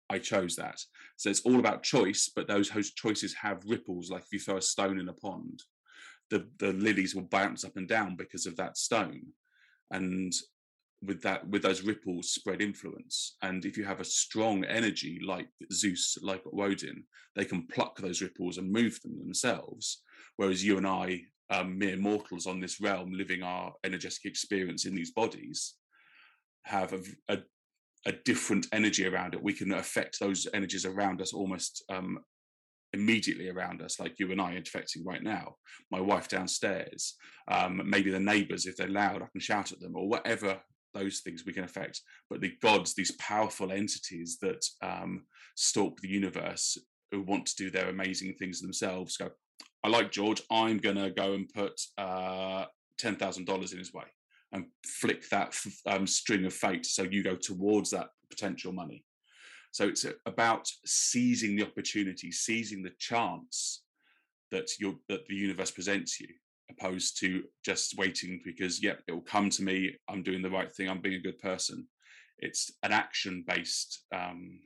i 0.10 0.18
chose 0.18 0.56
that. 0.56 0.80
So 1.18 1.30
it's 1.30 1.42
all 1.42 1.60
about 1.60 1.84
choice 1.84 2.32
but 2.34 2.48
those 2.48 2.70
choices 2.70 3.34
have 3.36 3.64
ripples 3.66 4.10
like 4.10 4.24
if 4.24 4.34
you 4.34 4.40
throw 4.40 4.58
a 4.58 4.62
stone 4.62 5.00
in 5.00 5.10
a 5.10 5.14
pond 5.14 5.64
the 6.30 6.48
the 6.60 6.74
lilies 6.74 7.16
will 7.16 7.24
bounce 7.24 7.66
up 7.66 7.76
and 7.76 7.88
down 7.88 8.16
because 8.16 8.46
of 8.46 8.56
that 8.58 8.78
stone. 8.78 9.22
And 9.92 10.34
with 11.02 11.22
that 11.22 11.48
with 11.48 11.62
those 11.62 11.82
ripples 11.82 12.32
spread 12.32 12.62
influence. 12.62 13.38
And 13.42 13.66
if 13.66 13.78
you 13.78 13.86
have 13.86 14.02
a 14.02 14.06
strong 14.06 14.64
energy 14.66 15.20
like 15.26 15.50
zeus 15.72 16.18
like 16.22 16.44
Odin, 16.54 17.04
they 17.36 17.46
can 17.46 17.68
pluck 17.68 17.98
those 17.98 18.22
ripples 18.22 18.58
and 18.58 18.72
move 18.72 19.02
them 19.02 19.18
themselves 19.18 20.04
whereas 20.40 20.64
you 20.64 20.78
and 20.78 20.88
i 20.88 21.22
um, 21.50 21.78
mere 21.78 21.98
mortals 21.98 22.48
on 22.48 22.60
this 22.60 22.80
realm 22.80 23.12
living 23.12 23.44
our 23.44 23.74
energetic 23.84 24.26
experience 24.26 24.86
in 24.86 24.96
these 24.96 25.12
bodies 25.12 25.76
have 26.64 26.94
a, 26.94 27.02
a, 27.30 27.38
a 28.06 28.12
different 28.26 28.68
energy 28.72 29.08
around 29.08 29.34
it 29.34 29.44
we 29.44 29.54
can 29.54 29.74
affect 29.74 30.20
those 30.20 30.48
energies 30.54 30.86
around 30.86 31.22
us 31.22 31.34
almost 31.34 31.84
um, 31.90 32.20
immediately 32.94 33.50
around 33.50 33.82
us, 33.82 34.00
like 34.00 34.20
you 34.20 34.32
and 34.32 34.42
I 34.42 34.54
are 34.54 34.58
infecting 34.58 35.06
right 35.06 35.24
now. 35.24 35.56
My 35.92 36.02
wife 36.02 36.28
downstairs, 36.28 37.16
um, 37.48 37.82
maybe 37.86 38.12
the 38.12 38.20
neighbours, 38.20 38.66
if 38.66 38.78
they're 38.78 38.88
loud, 38.88 39.22
I 39.22 39.28
can 39.32 39.42
shout 39.42 39.72
at 39.72 39.80
them, 39.80 39.96
or 39.96 40.08
whatever 40.08 40.60
those 40.94 41.20
things 41.20 41.44
we 41.46 41.54
can 41.54 41.64
affect. 41.64 42.02
But 42.30 42.42
the 42.42 42.54
gods, 42.62 42.96
these 42.96 43.12
powerful 43.18 43.72
entities 43.72 44.38
that 44.42 44.66
um, 44.82 45.26
stalk 45.56 46.00
the 46.02 46.10
universe, 46.10 46.78
who 47.12 47.22
want 47.22 47.46
to 47.48 47.56
do 47.56 47.70
their 47.70 47.90
amazing 47.90 48.36
things 48.40 48.62
themselves, 48.62 49.18
go, 49.18 49.30
I 49.84 49.88
like 49.88 50.12
George, 50.12 50.42
I'm 50.52 50.80
to 50.80 51.10
go 51.10 51.34
and 51.34 51.48
put 51.50 51.80
uh, 51.98 52.66
$10,000 53.02 53.72
in 53.72 53.78
his 53.78 53.94
way 53.94 54.04
and 54.52 54.66
flick 54.86 55.30
that 55.30 55.56
um, 55.86 56.06
string 56.06 56.46
of 56.46 56.54
fate 56.54 56.86
so 56.86 57.04
you 57.04 57.24
go 57.24 57.36
towards 57.36 57.92
that 57.92 58.10
potential 58.30 58.74
money 58.74 59.06
so 59.72 59.88
it's 59.88 60.06
about 60.26 60.68
seizing 60.86 61.56
the 61.56 61.66
opportunity, 61.66 62.32
seizing 62.32 62.82
the 62.82 62.94
chance 63.00 63.84
that 64.52 64.68
you 64.80 65.00
that 65.10 65.28
the 65.28 65.36
universe 65.36 65.72
presents 65.72 66.20
you, 66.20 66.28
opposed 66.72 67.20
to 67.20 67.44
just 67.64 67.98
waiting 67.98 68.42
because 68.44 68.82
yep, 68.82 69.02
it 69.08 69.12
will 69.12 69.22
come 69.22 69.50
to 69.52 69.64
me. 69.64 69.96
I'm 70.08 70.24
doing 70.24 70.42
the 70.42 70.50
right 70.50 70.72
thing. 70.72 70.90
I'm 70.90 71.02
being 71.02 71.16
a 71.16 71.24
good 71.24 71.40
person. 71.40 71.88
It's 72.40 72.72
an 72.84 72.92
action 72.92 73.44
based 73.48 74.06
um, 74.14 74.60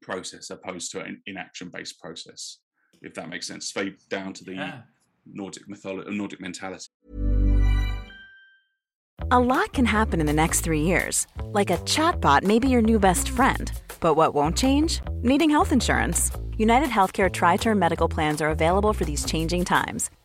process 0.00 0.50
opposed 0.50 0.90
to 0.92 1.00
an 1.00 1.20
inaction 1.26 1.68
based 1.68 2.00
process. 2.00 2.58
If 3.02 3.14
that 3.14 3.28
makes 3.28 3.46
sense, 3.46 3.70
very 3.72 3.96
down 4.08 4.32
to 4.34 4.44
the 4.44 4.54
yeah. 4.54 4.80
Nordic 5.26 5.68
mythology, 5.68 6.08
uh, 6.08 6.12
Nordic 6.12 6.40
mentality. 6.40 6.88
A 9.30 9.38
lot 9.38 9.72
can 9.72 9.84
happen 9.84 10.20
in 10.20 10.26
the 10.26 10.32
next 10.32 10.60
three 10.60 10.80
years, 10.82 11.26
like 11.52 11.70
a 11.70 11.78
chatbot 11.78 12.44
may 12.44 12.58
be 12.58 12.68
your 12.68 12.82
new 12.82 12.98
best 12.98 13.28
friend 13.28 13.70
but 14.00 14.14
what 14.14 14.34
won't 14.34 14.56
change? 14.56 15.00
Needing 15.22 15.50
health 15.50 15.72
insurance. 15.72 16.30
United 16.56 16.88
Healthcare 16.88 17.30
Tri 17.30 17.56
Term 17.56 17.78
Medical 17.78 18.08
Plans 18.08 18.40
are 18.40 18.50
available 18.50 18.92
for 18.92 19.04
these 19.04 19.24
changing 19.24 19.64
times. 19.64 20.10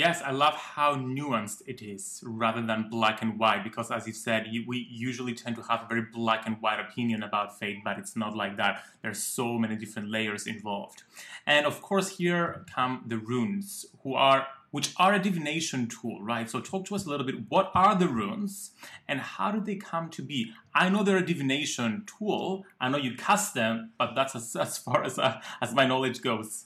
Yes, 0.00 0.22
I 0.24 0.30
love 0.30 0.54
how 0.54 0.94
nuanced 0.94 1.60
it 1.66 1.82
is 1.82 2.24
rather 2.24 2.62
than 2.62 2.88
black 2.88 3.20
and 3.20 3.38
white 3.38 3.62
because 3.62 3.90
as 3.90 4.06
you 4.06 4.14
said, 4.14 4.46
you, 4.50 4.64
we 4.66 4.88
usually 4.90 5.34
tend 5.34 5.56
to 5.56 5.62
have 5.64 5.82
a 5.82 5.86
very 5.86 6.06
black 6.10 6.46
and 6.46 6.56
white 6.62 6.80
opinion 6.80 7.22
about 7.22 7.58
fate, 7.58 7.80
but 7.84 7.98
it's 7.98 8.16
not 8.16 8.34
like 8.34 8.56
that. 8.56 8.82
There's 9.02 9.22
so 9.22 9.58
many 9.58 9.76
different 9.76 10.10
layers 10.10 10.46
involved. 10.46 11.02
And 11.46 11.66
of 11.66 11.82
course, 11.82 12.16
here 12.16 12.64
come 12.74 13.04
the 13.08 13.18
runes, 13.18 13.84
who 14.02 14.14
are 14.14 14.46
which 14.70 14.94
are 14.96 15.12
a 15.12 15.18
divination 15.18 15.86
tool, 15.86 16.22
right? 16.22 16.48
So 16.48 16.60
talk 16.60 16.86
to 16.86 16.94
us 16.94 17.04
a 17.04 17.10
little 17.10 17.26
bit. 17.26 17.50
What 17.50 17.70
are 17.74 17.94
the 17.94 18.08
runes 18.08 18.70
and 19.06 19.20
how 19.20 19.50
do 19.50 19.60
they 19.60 19.76
come 19.76 20.08
to 20.10 20.22
be? 20.22 20.52
I 20.74 20.88
know 20.88 21.02
they're 21.02 21.18
a 21.18 21.26
divination 21.26 22.06
tool. 22.06 22.64
I 22.80 22.88
know 22.88 22.96
you 22.96 23.16
cast 23.16 23.52
them, 23.52 23.90
but 23.98 24.14
that's 24.14 24.34
as, 24.34 24.56
as 24.60 24.78
far 24.78 25.04
as, 25.04 25.18
uh, 25.18 25.42
as 25.60 25.74
my 25.74 25.86
knowledge 25.86 26.22
goes. 26.22 26.64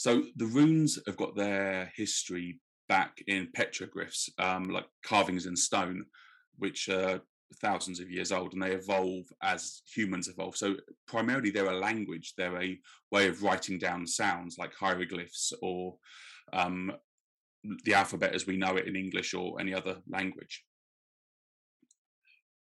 So 0.00 0.22
the 0.36 0.46
runes 0.46 0.98
have 1.04 1.18
got 1.18 1.36
their 1.36 1.92
history 1.94 2.58
back 2.88 3.22
in 3.26 3.48
petroglyphs, 3.54 4.30
um, 4.38 4.64
like 4.70 4.86
carvings 5.04 5.44
in 5.44 5.54
stone, 5.54 6.06
which 6.56 6.88
are 6.88 7.20
thousands 7.60 8.00
of 8.00 8.10
years 8.10 8.32
old, 8.32 8.54
and 8.54 8.62
they 8.62 8.72
evolve 8.72 9.26
as 9.42 9.82
humans 9.94 10.26
evolve. 10.28 10.56
So 10.56 10.76
primarily, 11.06 11.50
they're 11.50 11.68
a 11.68 11.78
language. 11.78 12.32
They're 12.34 12.62
a 12.62 12.80
way 13.12 13.28
of 13.28 13.42
writing 13.42 13.78
down 13.78 14.06
sounds, 14.06 14.56
like 14.56 14.72
hieroglyphs 14.72 15.52
or 15.60 15.98
um, 16.54 16.92
the 17.84 17.92
alphabet 17.92 18.34
as 18.34 18.46
we 18.46 18.56
know 18.56 18.78
it 18.78 18.88
in 18.88 18.96
English 18.96 19.34
or 19.34 19.60
any 19.60 19.74
other 19.74 19.98
language. 20.08 20.64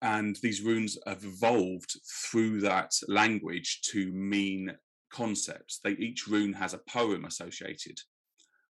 And 0.01 0.37
these 0.37 0.63
runes 0.63 0.97
have 1.05 1.23
evolved 1.23 1.99
through 2.31 2.61
that 2.61 2.93
language 3.07 3.81
to 3.91 4.11
mean 4.11 4.75
concepts. 5.11 5.79
They 5.83 5.91
each 5.91 6.27
rune 6.27 6.53
has 6.53 6.73
a 6.73 6.81
poem 6.89 7.25
associated 7.25 7.99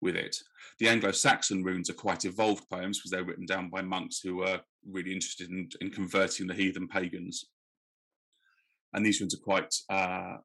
with 0.00 0.16
it. 0.16 0.36
The 0.78 0.88
Anglo-Saxon 0.88 1.64
runes 1.64 1.88
are 1.88 1.94
quite 1.94 2.24
evolved 2.24 2.68
poems 2.68 2.98
because 2.98 3.10
they're 3.10 3.24
written 3.24 3.46
down 3.46 3.70
by 3.70 3.82
monks 3.82 4.20
who 4.20 4.36
were 4.36 4.60
really 4.88 5.12
interested 5.12 5.50
in, 5.50 5.68
in 5.80 5.90
converting 5.90 6.46
the 6.46 6.54
heathen 6.54 6.88
pagans. 6.88 7.46
And 8.92 9.04
these 9.04 9.20
runes 9.20 9.34
are 9.34 9.38
quite 9.38 9.74
uh, 9.88 10.36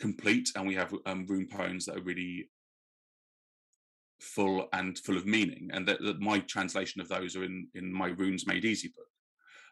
complete, 0.00 0.50
and 0.54 0.66
we 0.66 0.74
have 0.74 0.94
um, 1.06 1.26
rune 1.28 1.48
poems 1.48 1.84
that 1.86 1.96
are 1.96 2.02
really 2.02 2.48
full 4.20 4.68
and 4.72 4.98
full 4.98 5.16
of 5.16 5.26
meaning. 5.26 5.70
And 5.72 5.86
that, 5.88 6.00
my 6.20 6.38
translation 6.40 7.00
of 7.00 7.08
those 7.08 7.36
are 7.36 7.44
in 7.44 7.68
in 7.74 7.92
my 7.92 8.08
Runes 8.08 8.46
Made 8.46 8.64
Easy 8.64 8.88
book. 8.88 9.06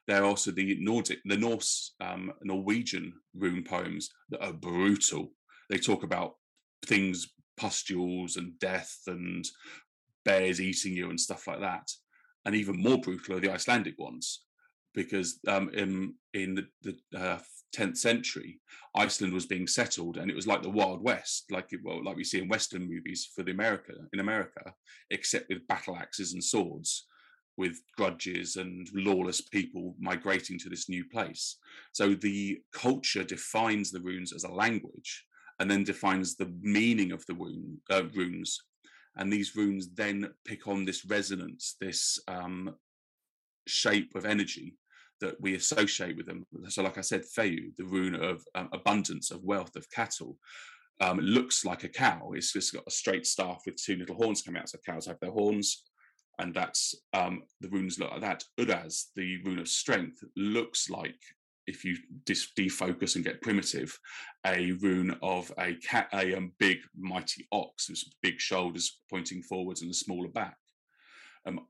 There 0.07 0.23
are 0.23 0.27
also 0.27 0.51
the 0.51 0.77
Nordic, 0.81 1.19
the 1.25 1.37
Norse, 1.37 1.95
um, 2.01 2.33
Norwegian 2.43 3.13
rune 3.35 3.63
poems 3.63 4.11
that 4.31 4.45
are 4.45 4.53
brutal. 4.53 5.33
They 5.71 5.79
talk 5.79 6.03
about 6.03 6.35
things, 6.85 7.33
pustules 7.57 8.37
and 8.37 8.59
death 8.59 8.99
and 9.07 9.45
bears 10.25 10.61
eating 10.61 10.95
you 10.95 11.11
and 11.11 11.21
stuff 11.21 11.47
like 11.47 11.61
that. 11.61 11.91
and 12.45 12.55
even 12.55 12.83
more 12.83 12.99
brutal 12.99 13.37
are 13.37 13.41
the 13.41 13.53
Icelandic 13.53 13.99
ones, 13.99 14.45
because 14.95 15.39
um, 15.47 15.71
in 15.75 16.15
in 16.35 16.55
the, 16.55 16.67
the 16.83 17.19
uh, 17.19 17.39
10th 17.77 17.99
century, 17.99 18.61
Iceland 18.97 19.33
was 19.33 19.47
being 19.47 19.67
settled, 19.67 20.17
and 20.17 20.31
it 20.31 20.35
was 20.35 20.47
like 20.47 20.63
the 20.63 20.71
Wild 20.71 21.03
West, 21.03 21.45
like 21.51 21.73
it, 21.73 21.81
well, 21.85 22.03
like 22.03 22.17
we 22.17 22.25
see 22.25 22.41
in 22.41 22.49
Western 22.49 22.89
movies 22.89 23.29
for 23.35 23.43
the 23.43 23.53
America 23.53 23.93
in 24.13 24.21
America, 24.21 24.75
except 25.11 25.49
with 25.49 25.67
battle 25.69 25.97
axes 25.97 26.33
and 26.33 26.43
swords, 26.43 27.07
with 27.57 27.77
grudges 27.97 28.57
and 28.57 28.89
lawless 28.95 29.41
people 29.43 29.95
migrating 30.01 30.59
to 30.59 30.71
this 30.71 30.89
new 30.89 31.05
place. 31.05 31.59
So 31.93 32.15
the 32.15 32.59
culture 32.73 33.23
defines 33.23 33.91
the 33.91 34.01
runes 34.01 34.33
as 34.33 34.45
a 34.45 34.51
language, 34.65 35.25
and 35.61 35.71
then 35.71 35.85
defines 35.85 36.35
the 36.35 36.53
meaning 36.63 37.13
of 37.13 37.25
the 37.27 37.35
rune, 37.35 37.79
uh, 37.91 38.03
runes, 38.15 38.61
and 39.17 39.33
these 39.33 39.55
runes 39.55 39.91
then 39.95 40.31
pick 40.45 40.67
on 40.67 40.85
this 40.85 41.05
resonance, 41.05 41.77
this 41.81 42.19
um, 42.27 42.75
shape 43.67 44.15
of 44.15 44.25
energy 44.25 44.77
that 45.21 45.39
we 45.39 45.55
associate 45.55 46.17
with 46.17 46.27
them. 46.27 46.47
So, 46.69 46.83
like 46.83 46.97
I 46.97 47.03
said, 47.03 47.25
Fehu, 47.25 47.77
the 47.77 47.85
rune 47.85 48.15
of 48.15 48.43
um, 48.55 48.71
abundance, 48.73 49.31
of 49.31 49.45
wealth, 49.45 49.77
of 49.77 49.91
cattle, 49.91 50.39
um, 51.01 51.19
looks 51.19 51.65
like 51.65 51.85
a 51.85 51.89
cow. 51.89 52.33
It's 52.35 52.55
just 52.55 52.73
got 52.73 52.87
a 52.87 52.91
straight 52.91 53.27
staff 53.27 53.63
with 53.67 53.77
two 53.77 53.97
little 53.97 54.17
horns 54.17 54.41
coming 54.41 54.61
out. 54.61 54.71
So 54.71 54.79
cows 54.87 55.07
have 55.07 55.21
their 55.21 55.31
horns, 55.31 55.85
and 56.39 56.55
that's 56.55 56.95
um, 57.13 57.43
the 57.61 57.69
runes 57.69 57.99
look 57.99 58.13
like 58.13 58.23
that. 58.23 58.45
Uruz, 58.59 59.11
the 59.15 59.43
rune 59.45 59.59
of 59.59 59.69
strength, 59.69 60.25
looks 60.37 60.89
like 60.89 61.21
if 61.67 61.85
you 61.85 61.97
dis- 62.25 62.53
defocus 62.59 63.15
and 63.15 63.25
get 63.25 63.43
primitive, 63.43 63.99
a 64.47 64.73
rune 64.73 65.17
of 65.23 65.53
a 65.59 65.75
cat, 65.75 66.09
a 66.13 66.35
um, 66.35 66.53
big 66.59 66.79
mighty 66.97 67.47
ox 67.53 67.89
with 67.89 68.03
big 68.23 68.41
shoulders 68.41 69.01
pointing 69.09 69.43
forwards 69.43 69.83
and 69.83 69.91
a 69.91 69.95
smaller 69.95 70.29
back. 70.29 70.57
Um, 71.47 71.61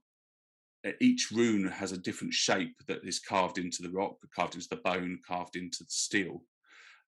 each 1.00 1.30
rune 1.30 1.68
has 1.68 1.92
a 1.92 1.98
different 1.98 2.32
shape 2.32 2.74
that 2.88 3.04
is 3.04 3.18
carved 3.18 3.58
into 3.58 3.82
the 3.82 3.90
rock, 3.90 4.16
carved 4.34 4.54
into 4.54 4.68
the 4.70 4.76
bone, 4.76 5.18
carved 5.26 5.56
into 5.56 5.84
the 5.84 5.90
steel, 5.90 6.42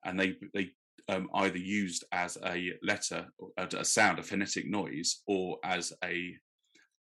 and 0.05 0.19
they 0.19 0.37
they 0.53 0.73
um, 1.09 1.29
either 1.35 1.59
used 1.59 2.05
as 2.13 2.39
a 2.45 2.73
letter, 2.83 3.27
a 3.57 3.85
sound, 3.85 4.19
a 4.19 4.23
phonetic 4.23 4.69
noise, 4.69 5.23
or 5.27 5.59
as 5.65 5.93
a 6.05 6.35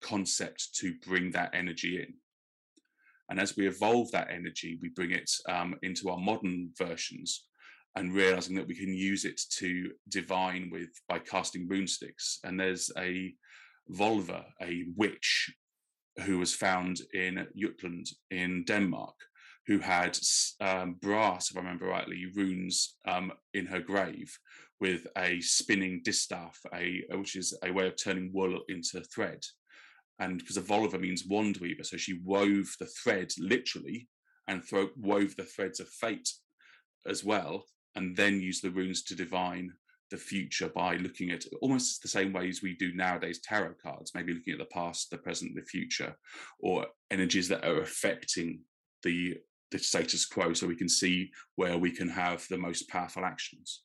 concept 0.01 0.75
to 0.77 0.95
bring 1.07 1.31
that 1.31 1.55
energy 1.55 2.01
in. 2.03 2.15
And 3.33 3.41
as 3.41 3.57
we 3.57 3.67
evolve 3.67 4.11
that 4.11 4.29
energy, 4.31 4.79
we 4.83 4.91
bring 4.91 5.13
it 5.13 5.31
um, 5.49 5.75
into 5.83 6.11
our 6.11 6.19
modern 6.19 6.69
versions 6.77 7.47
and 7.97 8.13
realizing 8.13 8.55
that 8.57 8.67
we 8.67 8.75
can 8.75 8.93
use 8.93 9.25
it 9.25 9.41
to 9.59 9.91
divine 10.11 10.69
with 10.71 10.91
by 11.09 11.19
casting 11.19 11.67
rune 11.67 11.87
sticks. 11.87 12.41
And 12.45 12.61
there's 12.61 12.91
a 12.99 13.35
Volva, 13.91 14.45
a 14.61 14.85
witch 14.97 15.51
who 16.27 16.41
was 16.41 16.55
found 16.55 17.01
in 17.15 17.47
Jutland 17.57 18.09
in 18.31 18.65
Denmark, 18.65 19.17
who 19.67 19.79
had 19.79 20.19
um, 20.61 20.99
brass, 21.01 21.51
if 21.51 21.57
I 21.57 21.61
remember 21.61 21.87
rightly, 21.87 22.27
runes 22.37 22.97
um, 23.09 23.33
in 23.55 23.65
her 23.65 23.81
grave 23.81 24.39
with 24.79 25.07
a 25.17 25.41
spinning 25.41 26.03
distaff, 26.05 26.61
a 26.75 27.03
which 27.13 27.37
is 27.37 27.57
a 27.65 27.71
way 27.71 27.87
of 27.87 27.97
turning 27.97 28.31
wool 28.35 28.61
into 28.69 29.01
thread. 29.01 29.43
And 30.23 30.39
because 30.39 30.57
a 30.57 30.63
volva 30.63 31.01
means 31.01 31.27
wand 31.27 31.57
weaver, 31.57 31.83
so 31.83 31.97
she 31.97 32.21
wove 32.25 32.77
the 32.79 32.87
thread 32.87 33.33
literally 33.39 34.09
and 34.47 34.63
wove 34.97 35.35
the 35.37 35.43
threads 35.43 35.81
of 35.81 35.89
fate 35.89 36.29
as 37.09 37.25
well, 37.25 37.65
and 37.97 38.17
then 38.17 38.41
used 38.41 38.63
the 38.63 38.71
runes 38.71 39.03
to 39.05 39.17
divine 39.17 39.73
the 40.13 40.17
future 40.17 40.69
by 40.69 40.95
looking 40.97 41.33
at 41.33 41.45
almost 41.61 42.03
the 42.03 42.09
same 42.09 42.33
ways 42.33 42.63
we 42.63 42.77
do 42.77 42.93
nowadays 42.95 43.41
tarot 43.41 43.75
cards, 43.83 44.13
maybe 44.15 44.33
looking 44.33 44.53
at 44.53 44.61
the 44.61 44.67
past, 44.67 45.11
the 45.11 45.19
present, 45.19 45.57
the 45.57 45.63
future, 45.63 46.15
or 46.61 46.87
energies 47.11 47.49
that 47.49 47.65
are 47.65 47.81
affecting 47.81 48.61
the 49.03 49.37
the 49.73 49.79
status 49.79 50.25
quo, 50.27 50.53
so 50.53 50.69
we 50.69 50.77
can 50.77 50.89
see 50.89 51.31
where 51.57 51.79
we 51.79 51.91
can 51.91 52.09
have 52.09 52.47
the 52.49 52.59
most 52.59 52.89
powerful 52.89 53.25
actions. 53.25 53.83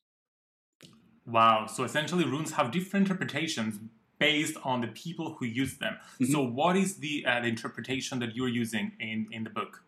Wow! 1.26 1.66
So 1.66 1.82
essentially, 1.82 2.24
runes 2.24 2.52
have 2.52 2.70
different 2.70 3.08
interpretations 3.08 3.80
based 4.18 4.56
on 4.64 4.80
the 4.80 4.88
people 4.88 5.36
who 5.38 5.46
use 5.46 5.78
them. 5.78 5.96
Mm-hmm. 6.20 6.32
So, 6.32 6.42
what 6.42 6.76
is 6.76 6.96
the, 6.96 7.24
uh, 7.26 7.40
the 7.40 7.48
interpretation 7.48 8.18
that 8.20 8.34
you're 8.34 8.48
using 8.48 8.92
in 9.00 9.26
in 9.32 9.44
the 9.44 9.50
book? 9.50 9.82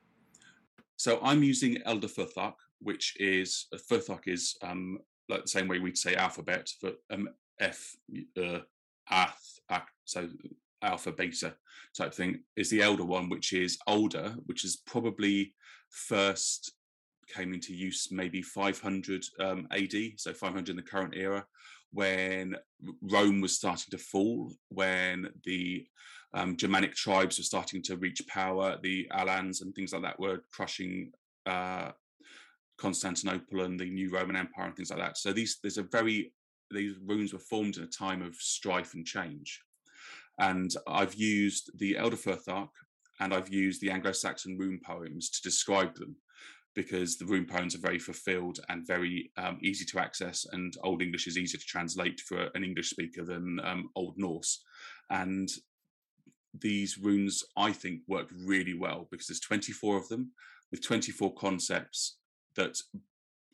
So, 0.96 1.18
I'm 1.22 1.42
using 1.42 1.78
Elder 1.84 2.08
Futhark, 2.08 2.54
which 2.80 3.16
is 3.18 3.66
uh, 3.72 3.78
Futhark 3.78 4.28
is 4.28 4.56
um, 4.62 4.98
like 5.28 5.42
the 5.42 5.48
same 5.48 5.68
way 5.68 5.78
we'd 5.78 5.98
say 5.98 6.14
alphabet 6.14 6.68
for 6.80 6.92
um, 7.10 7.28
F, 7.60 7.96
uh, 8.38 8.60
Ath, 9.10 9.58
Ath, 9.68 9.88
so 10.04 10.28
alpha, 10.82 11.12
beta 11.12 11.54
type 11.96 12.14
thing, 12.14 12.40
is 12.56 12.70
the 12.70 12.82
elder 12.82 13.04
one, 13.04 13.28
which 13.28 13.52
is 13.52 13.78
older, 13.86 14.34
which 14.46 14.64
is 14.64 14.76
probably 14.86 15.54
first 15.90 16.72
came 17.28 17.54
into 17.54 17.72
use 17.72 18.08
maybe 18.10 18.42
500 18.42 19.24
um, 19.38 19.68
AD, 19.70 19.94
so 20.16 20.32
500 20.32 20.68
in 20.68 20.76
the 20.76 20.82
current 20.82 21.14
era, 21.16 21.46
when 21.92 22.56
Rome 23.02 23.40
was 23.40 23.56
starting 23.56 23.90
to 23.90 23.98
fall, 23.98 24.52
when 24.68 25.28
the 25.44 25.86
um, 26.32 26.56
Germanic 26.56 26.94
tribes 26.94 27.38
were 27.38 27.44
starting 27.44 27.82
to 27.82 27.96
reach 27.96 28.22
power, 28.28 28.78
the 28.82 29.08
Alans 29.12 29.62
and 29.62 29.74
things 29.74 29.92
like 29.92 30.02
that 30.02 30.20
were 30.20 30.42
crushing 30.52 31.12
uh, 31.46 31.90
Constantinople 32.78 33.62
and 33.62 33.78
the 33.78 33.90
new 33.90 34.10
Roman 34.10 34.36
Empire 34.36 34.66
and 34.66 34.76
things 34.76 34.90
like 34.90 35.00
that. 35.00 35.18
So 35.18 35.32
these 35.32 35.58
there's 35.62 35.78
a 35.78 35.82
very 35.82 36.32
these 36.70 36.94
runes 37.04 37.32
were 37.32 37.40
formed 37.40 37.76
in 37.76 37.82
a 37.82 37.86
time 37.86 38.22
of 38.22 38.34
strife 38.36 38.94
and 38.94 39.04
change. 39.04 39.60
And 40.38 40.70
I've 40.86 41.14
used 41.14 41.70
the 41.78 41.98
Elder 41.98 42.16
Futhark 42.16 42.68
and 43.18 43.34
I've 43.34 43.52
used 43.52 43.80
the 43.80 43.90
Anglo-Saxon 43.90 44.56
rune 44.56 44.80
poems 44.82 45.28
to 45.30 45.42
describe 45.42 45.94
them 45.96 46.16
because 46.74 47.18
the 47.18 47.24
rune 47.24 47.46
poems 47.46 47.74
are 47.74 47.80
very 47.80 47.98
fulfilled 47.98 48.60
and 48.68 48.86
very 48.86 49.32
um, 49.36 49.58
easy 49.62 49.84
to 49.84 49.98
access 49.98 50.46
and 50.52 50.74
Old 50.82 51.02
English 51.02 51.26
is 51.26 51.36
easier 51.36 51.58
to 51.58 51.66
translate 51.66 52.20
for 52.20 52.48
an 52.54 52.62
English 52.62 52.90
speaker 52.90 53.24
than 53.24 53.60
um, 53.64 53.90
Old 53.96 54.14
Norse. 54.16 54.62
And 55.10 55.48
these 56.58 56.98
runes, 56.98 57.44
I 57.56 57.72
think, 57.72 58.02
work 58.06 58.28
really 58.46 58.74
well 58.74 59.08
because 59.10 59.26
there's 59.26 59.40
24 59.40 59.96
of 59.96 60.08
them 60.08 60.32
with 60.70 60.82
24 60.82 61.34
concepts 61.34 62.18
that 62.56 62.78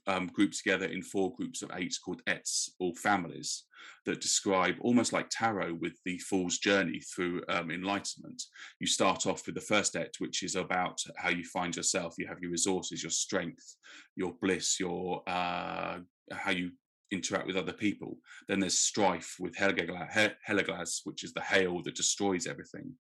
um, 0.06 0.28
grouped 0.32 0.58
together 0.58 0.86
in 0.86 1.02
four 1.02 1.34
groups 1.34 1.62
of 1.62 1.70
eight 1.74 1.96
called 2.04 2.22
Ets 2.26 2.70
or 2.78 2.94
families 2.94 3.64
that 4.04 4.20
describe 4.20 4.76
almost 4.80 5.12
like 5.12 5.28
tarot 5.30 5.74
with 5.74 5.94
the 6.04 6.18
fool's 6.18 6.58
journey 6.58 7.00
through 7.00 7.42
um, 7.48 7.70
enlightenment. 7.70 8.42
You 8.80 8.86
start 8.86 9.26
off 9.26 9.46
with 9.46 9.54
the 9.54 9.60
first 9.60 9.96
Et, 9.96 10.14
which 10.18 10.42
is 10.42 10.56
about 10.56 11.00
how 11.16 11.30
you 11.30 11.44
find 11.44 11.74
yourself. 11.74 12.14
You 12.18 12.26
have 12.28 12.40
your 12.40 12.50
resources, 12.50 13.02
your 13.02 13.10
strength, 13.10 13.76
your 14.14 14.34
bliss, 14.40 14.78
your 14.80 15.22
uh, 15.26 15.98
how 16.32 16.50
you 16.50 16.70
interact 17.12 17.46
with 17.46 17.56
other 17.56 17.72
people. 17.72 18.18
Then 18.48 18.60
there's 18.60 18.78
strife 18.78 19.36
with 19.38 19.56
Hagalaz, 19.56 21.00
which 21.04 21.24
is 21.24 21.32
the 21.32 21.40
hail 21.40 21.82
that 21.82 21.94
destroys 21.94 22.46
everything. 22.46 22.92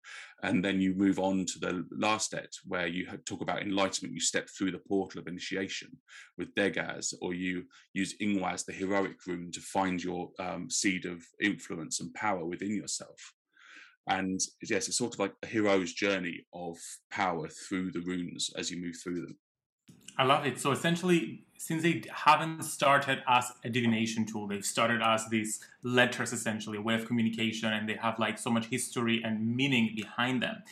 And 0.42 0.64
then 0.64 0.80
you 0.80 0.94
move 0.94 1.18
on 1.18 1.44
to 1.46 1.58
the 1.58 1.86
last 1.90 2.34
et, 2.34 2.54
where 2.64 2.86
you 2.86 3.06
talk 3.24 3.40
about 3.40 3.62
enlightenment. 3.62 4.14
You 4.14 4.20
step 4.20 4.48
through 4.48 4.72
the 4.72 4.78
portal 4.78 5.20
of 5.20 5.26
initiation 5.26 5.96
with 6.38 6.54
Dagaz, 6.54 7.14
or 7.20 7.34
you 7.34 7.64
use 7.94 8.16
Ingwaz, 8.22 8.64
the 8.64 8.72
heroic 8.72 9.16
rune, 9.26 9.50
to 9.52 9.60
find 9.60 10.02
your 10.02 10.30
um, 10.38 10.70
seed 10.70 11.04
of 11.04 11.22
influence 11.42 12.00
and 12.00 12.12
power 12.14 12.44
within 12.44 12.74
yourself. 12.74 13.32
And 14.08 14.40
yes, 14.62 14.86
it's 14.86 14.98
sort 14.98 15.14
of 15.14 15.20
like 15.20 15.34
a 15.42 15.46
hero's 15.46 15.92
journey 15.92 16.46
of 16.54 16.76
power 17.10 17.48
through 17.48 17.90
the 17.90 18.00
runes 18.00 18.50
as 18.56 18.70
you 18.70 18.80
move 18.80 18.96
through 19.02 19.22
them. 19.22 19.36
I 20.18 20.24
love 20.24 20.46
it. 20.46 20.58
So 20.58 20.72
essentially, 20.72 21.44
since 21.58 21.82
they 21.82 22.02
haven't 22.10 22.62
started 22.62 23.22
as 23.28 23.52
a 23.64 23.68
divination 23.68 24.24
tool, 24.24 24.46
they've 24.46 24.64
started 24.64 25.02
as 25.02 25.28
these 25.28 25.60
letters, 25.82 26.32
essentially, 26.32 26.78
a 26.78 26.80
way 26.80 26.94
of 26.94 27.06
communication, 27.06 27.72
and 27.72 27.88
they 27.88 27.94
have 27.94 28.18
like 28.18 28.38
so 28.38 28.50
much 28.50 28.66
history 28.66 29.22
and 29.24 29.56
meaning 29.56 29.92
behind 29.94 30.42
them. 30.42 30.62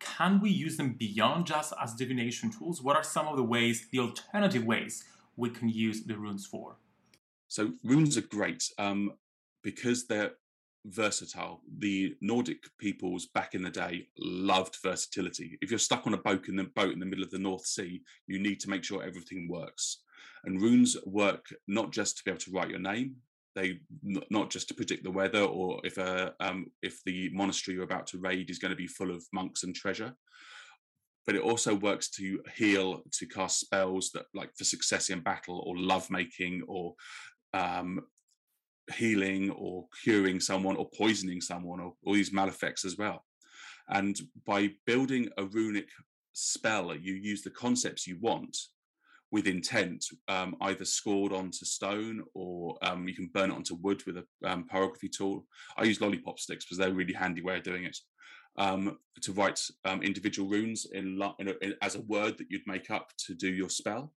Can 0.00 0.40
we 0.40 0.50
use 0.50 0.76
them 0.76 0.94
beyond 0.94 1.46
just 1.46 1.72
as 1.82 1.94
divination 1.94 2.50
tools? 2.50 2.82
What 2.82 2.96
are 2.96 3.02
some 3.02 3.26
of 3.28 3.36
the 3.36 3.42
ways, 3.42 3.86
the 3.90 4.00
alternative 4.00 4.64
ways, 4.64 5.04
we 5.36 5.50
can 5.50 5.68
use 5.68 6.04
the 6.04 6.16
runes 6.16 6.46
for? 6.46 6.76
So 7.48 7.74
runes 7.82 8.16
are 8.16 8.22
great 8.22 8.70
um, 8.78 9.12
because 9.62 10.06
they're 10.06 10.32
versatile. 10.86 11.62
The 11.78 12.14
Nordic 12.20 12.58
peoples 12.78 13.26
back 13.26 13.54
in 13.54 13.62
the 13.62 13.70
day 13.70 14.08
loved 14.18 14.76
versatility. 14.82 15.58
If 15.60 15.70
you're 15.70 15.78
stuck 15.78 16.06
on 16.06 16.14
a 16.14 16.18
boat 16.18 16.48
in 16.48 16.56
the 16.56 16.64
boat 16.64 16.92
in 16.92 17.00
the 17.00 17.06
middle 17.06 17.24
of 17.24 17.30
the 17.30 17.38
North 17.38 17.66
Sea, 17.66 18.02
you 18.26 18.38
need 18.38 18.60
to 18.60 18.70
make 18.70 18.84
sure 18.84 19.02
everything 19.02 19.48
works. 19.48 20.02
And 20.44 20.60
runes 20.60 20.96
work 21.06 21.46
not 21.66 21.90
just 21.90 22.18
to 22.18 22.24
be 22.24 22.30
able 22.30 22.40
to 22.40 22.50
write 22.52 22.70
your 22.70 22.78
name, 22.78 23.16
they 23.54 23.80
not 24.02 24.50
just 24.50 24.68
to 24.68 24.74
predict 24.74 25.04
the 25.04 25.10
weather 25.10 25.42
or 25.42 25.80
if 25.84 25.96
a 25.96 26.34
um, 26.40 26.66
if 26.82 27.02
the 27.04 27.30
monastery 27.32 27.76
you're 27.76 27.84
about 27.84 28.06
to 28.08 28.18
raid 28.18 28.50
is 28.50 28.58
going 28.58 28.70
to 28.70 28.76
be 28.76 28.86
full 28.86 29.10
of 29.10 29.24
monks 29.32 29.62
and 29.62 29.74
treasure. 29.74 30.12
But 31.26 31.36
it 31.36 31.42
also 31.42 31.74
works 31.74 32.10
to 32.10 32.42
heal, 32.54 33.02
to 33.12 33.26
cast 33.26 33.60
spells 33.60 34.10
that 34.12 34.26
like 34.34 34.50
for 34.58 34.64
success 34.64 35.08
in 35.08 35.20
battle 35.20 35.62
or 35.66 35.78
love 35.78 36.10
making 36.10 36.62
or 36.68 36.94
um, 37.54 38.00
healing 38.92 39.50
or 39.50 39.86
curing 40.02 40.40
someone 40.40 40.76
or 40.76 40.88
poisoning 40.96 41.40
someone 41.40 41.80
or 41.80 41.94
all 42.04 42.14
these 42.14 42.32
malefacts 42.32 42.84
as 42.84 42.96
well. 42.96 43.24
And 43.88 44.18
by 44.46 44.70
building 44.86 45.28
a 45.38 45.44
runic 45.44 45.88
spell, 46.32 46.94
you 46.94 47.14
use 47.14 47.42
the 47.42 47.50
concepts 47.50 48.06
you 48.06 48.18
want 48.20 48.56
with 49.30 49.46
intent, 49.46 50.04
um, 50.28 50.54
either 50.60 50.84
scored 50.84 51.32
onto 51.32 51.64
stone 51.64 52.22
or 52.34 52.78
um, 52.82 53.08
you 53.08 53.14
can 53.14 53.30
burn 53.34 53.50
it 53.50 53.54
onto 53.54 53.74
wood 53.74 54.02
with 54.06 54.16
a 54.18 54.24
um, 54.44 54.64
pyrography 54.72 55.10
tool. 55.10 55.44
I 55.76 55.84
use 55.84 56.00
lollipop 56.00 56.38
sticks 56.38 56.64
because 56.64 56.78
they're 56.78 56.90
a 56.90 56.94
really 56.94 57.14
handy 57.14 57.42
way 57.42 57.56
of 57.56 57.64
doing 57.64 57.84
it. 57.84 57.98
Um, 58.56 58.98
to 59.22 59.32
write 59.32 59.60
um, 59.84 60.02
individual 60.02 60.48
runes 60.48 60.86
in, 60.92 61.20
in, 61.40 61.48
in, 61.60 61.74
as 61.82 61.96
a 61.96 62.02
word 62.02 62.38
that 62.38 62.46
you'd 62.48 62.66
make 62.68 62.88
up 62.88 63.10
to 63.26 63.34
do 63.34 63.52
your 63.52 63.68
spell 63.68 64.12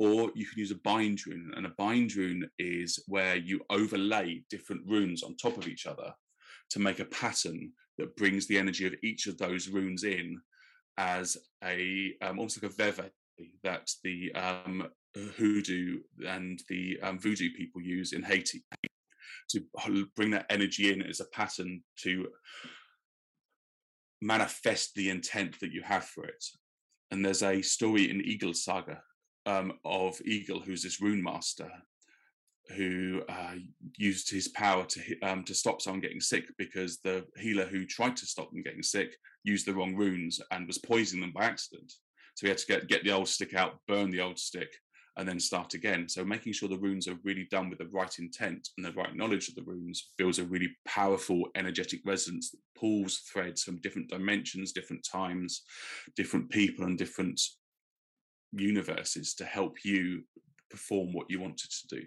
or 0.00 0.30
you 0.34 0.46
can 0.46 0.58
use 0.58 0.70
a 0.70 0.76
bind 0.76 1.24
rune. 1.26 1.52
And 1.54 1.66
a 1.66 1.74
bind 1.76 2.16
rune 2.16 2.48
is 2.58 3.04
where 3.06 3.36
you 3.36 3.60
overlay 3.68 4.42
different 4.48 4.82
runes 4.86 5.22
on 5.22 5.36
top 5.36 5.58
of 5.58 5.68
each 5.68 5.86
other 5.86 6.14
to 6.70 6.78
make 6.78 7.00
a 7.00 7.04
pattern 7.04 7.72
that 7.98 8.16
brings 8.16 8.46
the 8.46 8.56
energy 8.56 8.86
of 8.86 8.94
each 9.02 9.26
of 9.26 9.36
those 9.36 9.68
runes 9.68 10.04
in 10.04 10.40
as 10.96 11.36
a 11.62 12.14
um, 12.22 12.38
almost 12.38 12.62
like 12.62 12.72
a 12.72 12.74
veve 12.74 13.10
that 13.62 13.90
the 14.02 14.32
um, 14.32 14.88
hoodoo 15.36 15.98
and 16.26 16.62
the 16.70 16.98
um, 17.02 17.18
voodoo 17.18 17.50
people 17.54 17.82
use 17.82 18.14
in 18.14 18.22
Haiti 18.22 18.64
to 19.50 19.62
bring 20.16 20.30
that 20.30 20.46
energy 20.48 20.92
in 20.92 21.02
as 21.02 21.20
a 21.20 21.26
pattern 21.26 21.82
to 21.98 22.26
manifest 24.22 24.94
the 24.94 25.10
intent 25.10 25.60
that 25.60 25.72
you 25.72 25.82
have 25.82 26.04
for 26.04 26.24
it. 26.24 26.44
And 27.10 27.22
there's 27.22 27.42
a 27.42 27.60
story 27.60 28.08
in 28.10 28.22
Egil 28.22 28.54
Saga 28.54 29.02
um, 29.46 29.72
of 29.84 30.20
Egil, 30.24 30.60
who's 30.60 30.82
this 30.82 31.00
rune 31.00 31.22
master, 31.22 31.70
who 32.76 33.22
uh, 33.28 33.54
used 33.96 34.30
his 34.30 34.48
power 34.48 34.84
to 34.84 35.20
um, 35.20 35.44
to 35.44 35.54
stop 35.54 35.80
someone 35.80 36.00
getting 36.00 36.20
sick 36.20 36.44
because 36.58 36.98
the 36.98 37.24
healer 37.36 37.66
who 37.66 37.84
tried 37.84 38.16
to 38.16 38.26
stop 38.26 38.50
them 38.50 38.62
getting 38.62 38.82
sick 38.82 39.16
used 39.44 39.66
the 39.66 39.74
wrong 39.74 39.96
runes 39.96 40.40
and 40.52 40.66
was 40.66 40.78
poisoning 40.78 41.22
them 41.22 41.32
by 41.32 41.44
accident. 41.44 41.92
So 42.34 42.46
he 42.46 42.48
had 42.48 42.58
to 42.58 42.66
get 42.66 42.88
get 42.88 43.04
the 43.04 43.12
old 43.12 43.28
stick 43.28 43.54
out, 43.54 43.78
burn 43.88 44.10
the 44.10 44.20
old 44.20 44.38
stick, 44.38 44.70
and 45.16 45.28
then 45.28 45.40
start 45.40 45.74
again. 45.74 46.08
So 46.08 46.24
making 46.24 46.52
sure 46.52 46.68
the 46.68 46.78
runes 46.78 47.08
are 47.08 47.18
really 47.24 47.46
done 47.50 47.68
with 47.68 47.78
the 47.78 47.88
right 47.88 48.14
intent 48.18 48.68
and 48.76 48.86
the 48.86 48.92
right 48.92 49.14
knowledge 49.14 49.48
of 49.48 49.54
the 49.54 49.64
runes 49.64 50.10
builds 50.16 50.38
a 50.38 50.44
really 50.44 50.70
powerful 50.86 51.42
energetic 51.56 52.00
resonance 52.06 52.50
that 52.50 52.60
pulls 52.78 53.18
threads 53.30 53.62
from 53.62 53.80
different 53.80 54.08
dimensions, 54.08 54.72
different 54.72 55.04
times, 55.04 55.62
different 56.16 56.48
people, 56.50 56.84
and 56.84 56.96
different 56.96 57.40
universes 58.52 59.34
to 59.34 59.44
help 59.44 59.84
you 59.84 60.24
perform 60.70 61.12
what 61.12 61.26
you 61.28 61.40
wanted 61.40 61.70
to 61.70 61.86
do. 61.88 62.02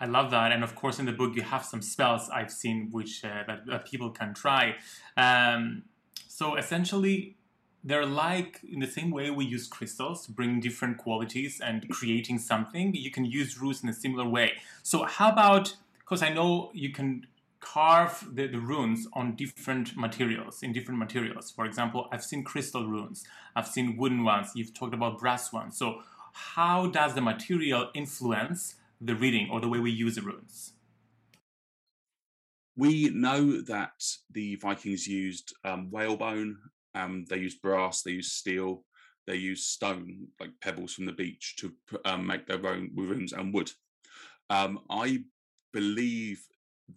I 0.00 0.06
love 0.06 0.30
that, 0.30 0.52
and 0.52 0.62
of 0.62 0.76
course, 0.76 1.00
in 1.00 1.06
the 1.06 1.12
book 1.12 1.34
you 1.34 1.42
have 1.42 1.64
some 1.64 1.82
spells 1.82 2.30
I've 2.30 2.52
seen 2.52 2.88
which 2.92 3.24
uh, 3.24 3.42
that, 3.46 3.66
that, 3.66 3.84
people 3.84 4.10
can 4.10 4.32
try. 4.32 4.76
Um, 5.16 5.82
so 6.28 6.54
essentially, 6.54 7.36
they're 7.82 8.06
like 8.06 8.60
in 8.70 8.78
the 8.78 8.86
same 8.86 9.10
way 9.10 9.30
we 9.30 9.44
use 9.44 9.66
crystals 9.66 10.24
to 10.26 10.32
bring 10.32 10.60
different 10.60 10.98
qualities 10.98 11.60
and 11.60 11.88
creating 11.88 12.38
something. 12.38 12.94
You 12.94 13.10
can 13.10 13.24
use 13.24 13.60
runes 13.60 13.82
in 13.82 13.88
a 13.88 13.92
similar 13.92 14.28
way. 14.28 14.52
So 14.84 15.04
how 15.04 15.30
about 15.30 15.74
because 15.98 16.22
I 16.22 16.30
know 16.30 16.70
you 16.72 16.90
can 16.90 17.26
carve 17.72 18.26
the, 18.32 18.46
the 18.46 18.58
runes 18.58 19.06
on 19.12 19.36
different 19.36 19.96
materials, 19.96 20.62
in 20.62 20.72
different 20.72 20.98
materials. 20.98 21.50
For 21.50 21.64
example, 21.66 22.08
I've 22.10 22.24
seen 22.24 22.42
crystal 22.42 22.86
runes, 22.86 23.24
I've 23.54 23.68
seen 23.68 23.96
wooden 23.96 24.24
ones, 24.24 24.52
you've 24.54 24.72
talked 24.72 24.94
about 24.94 25.18
brass 25.18 25.52
ones. 25.52 25.76
So, 25.76 26.00
how 26.32 26.86
does 26.86 27.14
the 27.14 27.20
material 27.20 27.90
influence 27.94 28.76
the 29.00 29.14
reading 29.14 29.48
or 29.50 29.60
the 29.60 29.68
way 29.68 29.80
we 29.80 29.90
use 29.90 30.14
the 30.14 30.22
runes? 30.22 30.72
We 32.76 33.10
know 33.10 33.60
that 33.62 34.02
the 34.30 34.54
Vikings 34.56 35.06
used 35.06 35.52
um, 35.64 35.90
whalebone, 35.90 36.58
um, 36.94 37.26
they 37.28 37.38
used 37.38 37.60
brass, 37.60 38.02
they 38.02 38.12
used 38.12 38.32
steel, 38.32 38.84
they 39.26 39.34
used 39.34 39.64
stone, 39.64 40.28
like 40.40 40.50
pebbles 40.62 40.94
from 40.94 41.06
the 41.06 41.12
beach, 41.12 41.56
to 41.58 41.72
um, 42.04 42.26
make 42.26 42.46
their 42.46 42.64
own 42.66 42.90
runes 42.94 43.32
and 43.32 43.52
wood. 43.52 43.72
Um, 44.48 44.80
I 44.88 45.24
believe 45.72 46.46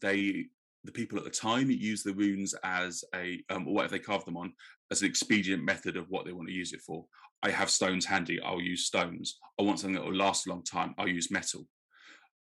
they 0.02 0.46
the 0.84 0.92
people 0.92 1.18
at 1.18 1.24
the 1.24 1.30
time 1.30 1.70
use 1.70 2.04
the 2.04 2.14
runes 2.14 2.56
as 2.64 3.04
a 3.16 3.44
um, 3.50 3.68
or 3.68 3.74
whatever 3.74 3.92
they 3.92 4.00
carve 4.00 4.26
them 4.26 4.38
on 4.38 4.54
as 4.92 5.02
an 5.02 5.08
expedient 5.08 5.64
method 5.64 5.96
of 5.96 6.10
what 6.10 6.26
they 6.26 6.34
want 6.34 6.48
to 6.48 6.54
use 6.54 6.74
it 6.74 6.82
for. 6.82 7.06
I 7.44 7.52
have 7.52 7.70
stones 7.70 8.06
handy. 8.06 8.40
I'll 8.42 8.62
use 8.62 8.86
stones. 8.86 9.40
I 9.60 9.64
want 9.64 9.80
something 9.80 9.96
that 9.96 10.06
will 10.06 10.16
last 10.16 10.48
a 10.48 10.50
long 10.50 10.64
time. 10.64 10.94
I'll 10.98 11.08
use 11.08 11.32
metal. 11.32 11.66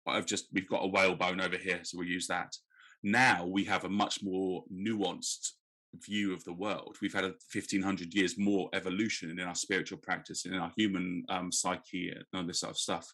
I've 0.07 0.25
just 0.25 0.47
we've 0.51 0.69
got 0.69 0.83
a 0.83 0.87
whalebone 0.87 1.41
over 1.41 1.57
here, 1.57 1.81
so 1.83 1.99
we 1.99 2.07
use 2.07 2.27
that. 2.27 2.55
Now 3.03 3.45
we 3.45 3.63
have 3.65 3.85
a 3.85 3.89
much 3.89 4.23
more 4.23 4.63
nuanced 4.73 5.51
view 5.95 6.34
of 6.34 6.43
the 6.43 6.54
world. 6.54 6.97
We've 7.02 7.13
had 7.13 7.23
a 7.23 7.36
1500 7.54 8.13
years 8.13 8.38
more 8.38 8.69
evolution 8.73 9.32
in 9.32 9.39
our 9.39 9.56
spiritual 9.56 9.97
practice 9.97 10.45
in 10.45 10.54
our 10.54 10.71
human 10.75 11.23
um, 11.30 11.52
psyche 11.52 12.10
and 12.10 12.23
all 12.34 12.45
this 12.45 12.62
sort 12.62 12.71
of 12.71 12.78
stuff. 12.78 13.12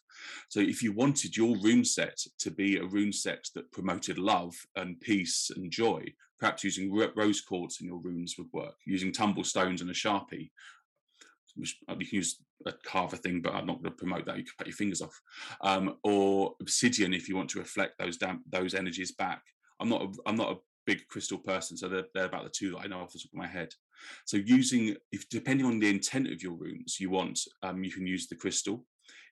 So 0.48 0.60
if 0.60 0.82
you 0.82 0.92
wanted 0.92 1.36
your 1.36 1.56
rune 1.58 1.84
set 1.84 2.18
to 2.38 2.50
be 2.50 2.76
a 2.76 2.84
rune 2.84 3.12
set 3.12 3.48
that 3.54 3.72
promoted 3.72 4.18
love 4.18 4.54
and 4.76 5.00
peace 5.00 5.50
and 5.54 5.70
joy, 5.70 6.04
perhaps 6.38 6.64
using 6.64 6.92
rose 7.16 7.40
quartz 7.40 7.80
in 7.80 7.86
your 7.86 7.98
rooms 7.98 8.36
would 8.38 8.52
work. 8.52 8.74
Using 8.86 9.12
tumble 9.12 9.44
stones 9.44 9.80
and 9.80 9.90
a 9.90 9.94
sharpie, 9.94 10.50
which 11.56 11.78
uh, 11.88 11.96
you 11.98 12.06
can 12.06 12.16
use 12.16 12.42
a 12.66 12.72
carver 12.84 13.16
thing, 13.16 13.40
but 13.40 13.54
I'm 13.54 13.66
not 13.66 13.82
going 13.82 13.92
to 13.92 13.98
promote 13.98 14.26
that. 14.26 14.36
You 14.36 14.44
can 14.44 14.52
cut 14.58 14.66
your 14.66 14.76
fingers 14.76 15.02
off. 15.02 15.18
Um, 15.62 15.96
or 16.02 16.54
obsidian 16.60 17.14
if 17.14 17.28
you 17.28 17.36
want 17.36 17.50
to 17.50 17.58
reflect 17.58 17.98
those 17.98 18.16
damp, 18.16 18.42
those 18.50 18.74
energies 18.74 19.12
back. 19.12 19.42
I'm 19.80 19.88
not. 19.88 20.02
A, 20.02 20.08
I'm 20.26 20.36
not 20.36 20.52
a 20.52 20.56
big 20.86 21.06
crystal 21.08 21.38
person, 21.38 21.76
so 21.76 21.88
they're, 21.88 22.04
they're 22.14 22.26
about 22.26 22.44
the 22.44 22.50
two 22.50 22.70
that 22.70 22.78
I 22.78 22.86
know 22.86 23.00
off 23.00 23.12
the 23.12 23.18
top 23.18 23.32
of 23.32 23.38
my 23.38 23.46
head. 23.46 23.70
So 24.24 24.36
using, 24.36 24.96
if 25.12 25.28
depending 25.28 25.66
on 25.66 25.78
the 25.78 25.90
intent 25.90 26.28
of 26.28 26.42
your 26.42 26.54
runes, 26.54 26.98
you 27.00 27.10
want, 27.10 27.40
um, 27.62 27.82
you 27.84 27.90
can 27.90 28.06
use 28.06 28.26
the 28.26 28.36
crystal. 28.36 28.84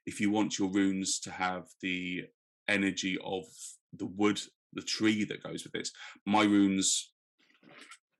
If 0.06 0.20
you 0.20 0.30
want 0.30 0.58
your 0.58 0.70
runes 0.70 1.20
to 1.20 1.30
have 1.30 1.64
the 1.80 2.24
energy 2.68 3.18
of 3.24 3.44
the 3.92 4.06
wood, 4.06 4.40
the 4.72 4.82
tree 4.82 5.24
that 5.24 5.42
goes 5.42 5.64
with 5.64 5.72
this, 5.72 5.92
my 6.26 6.42
runes 6.42 7.12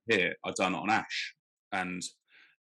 here 0.07 0.35
are 0.43 0.53
done 0.55 0.75
on 0.75 0.89
ash, 0.89 1.35
and 1.71 2.01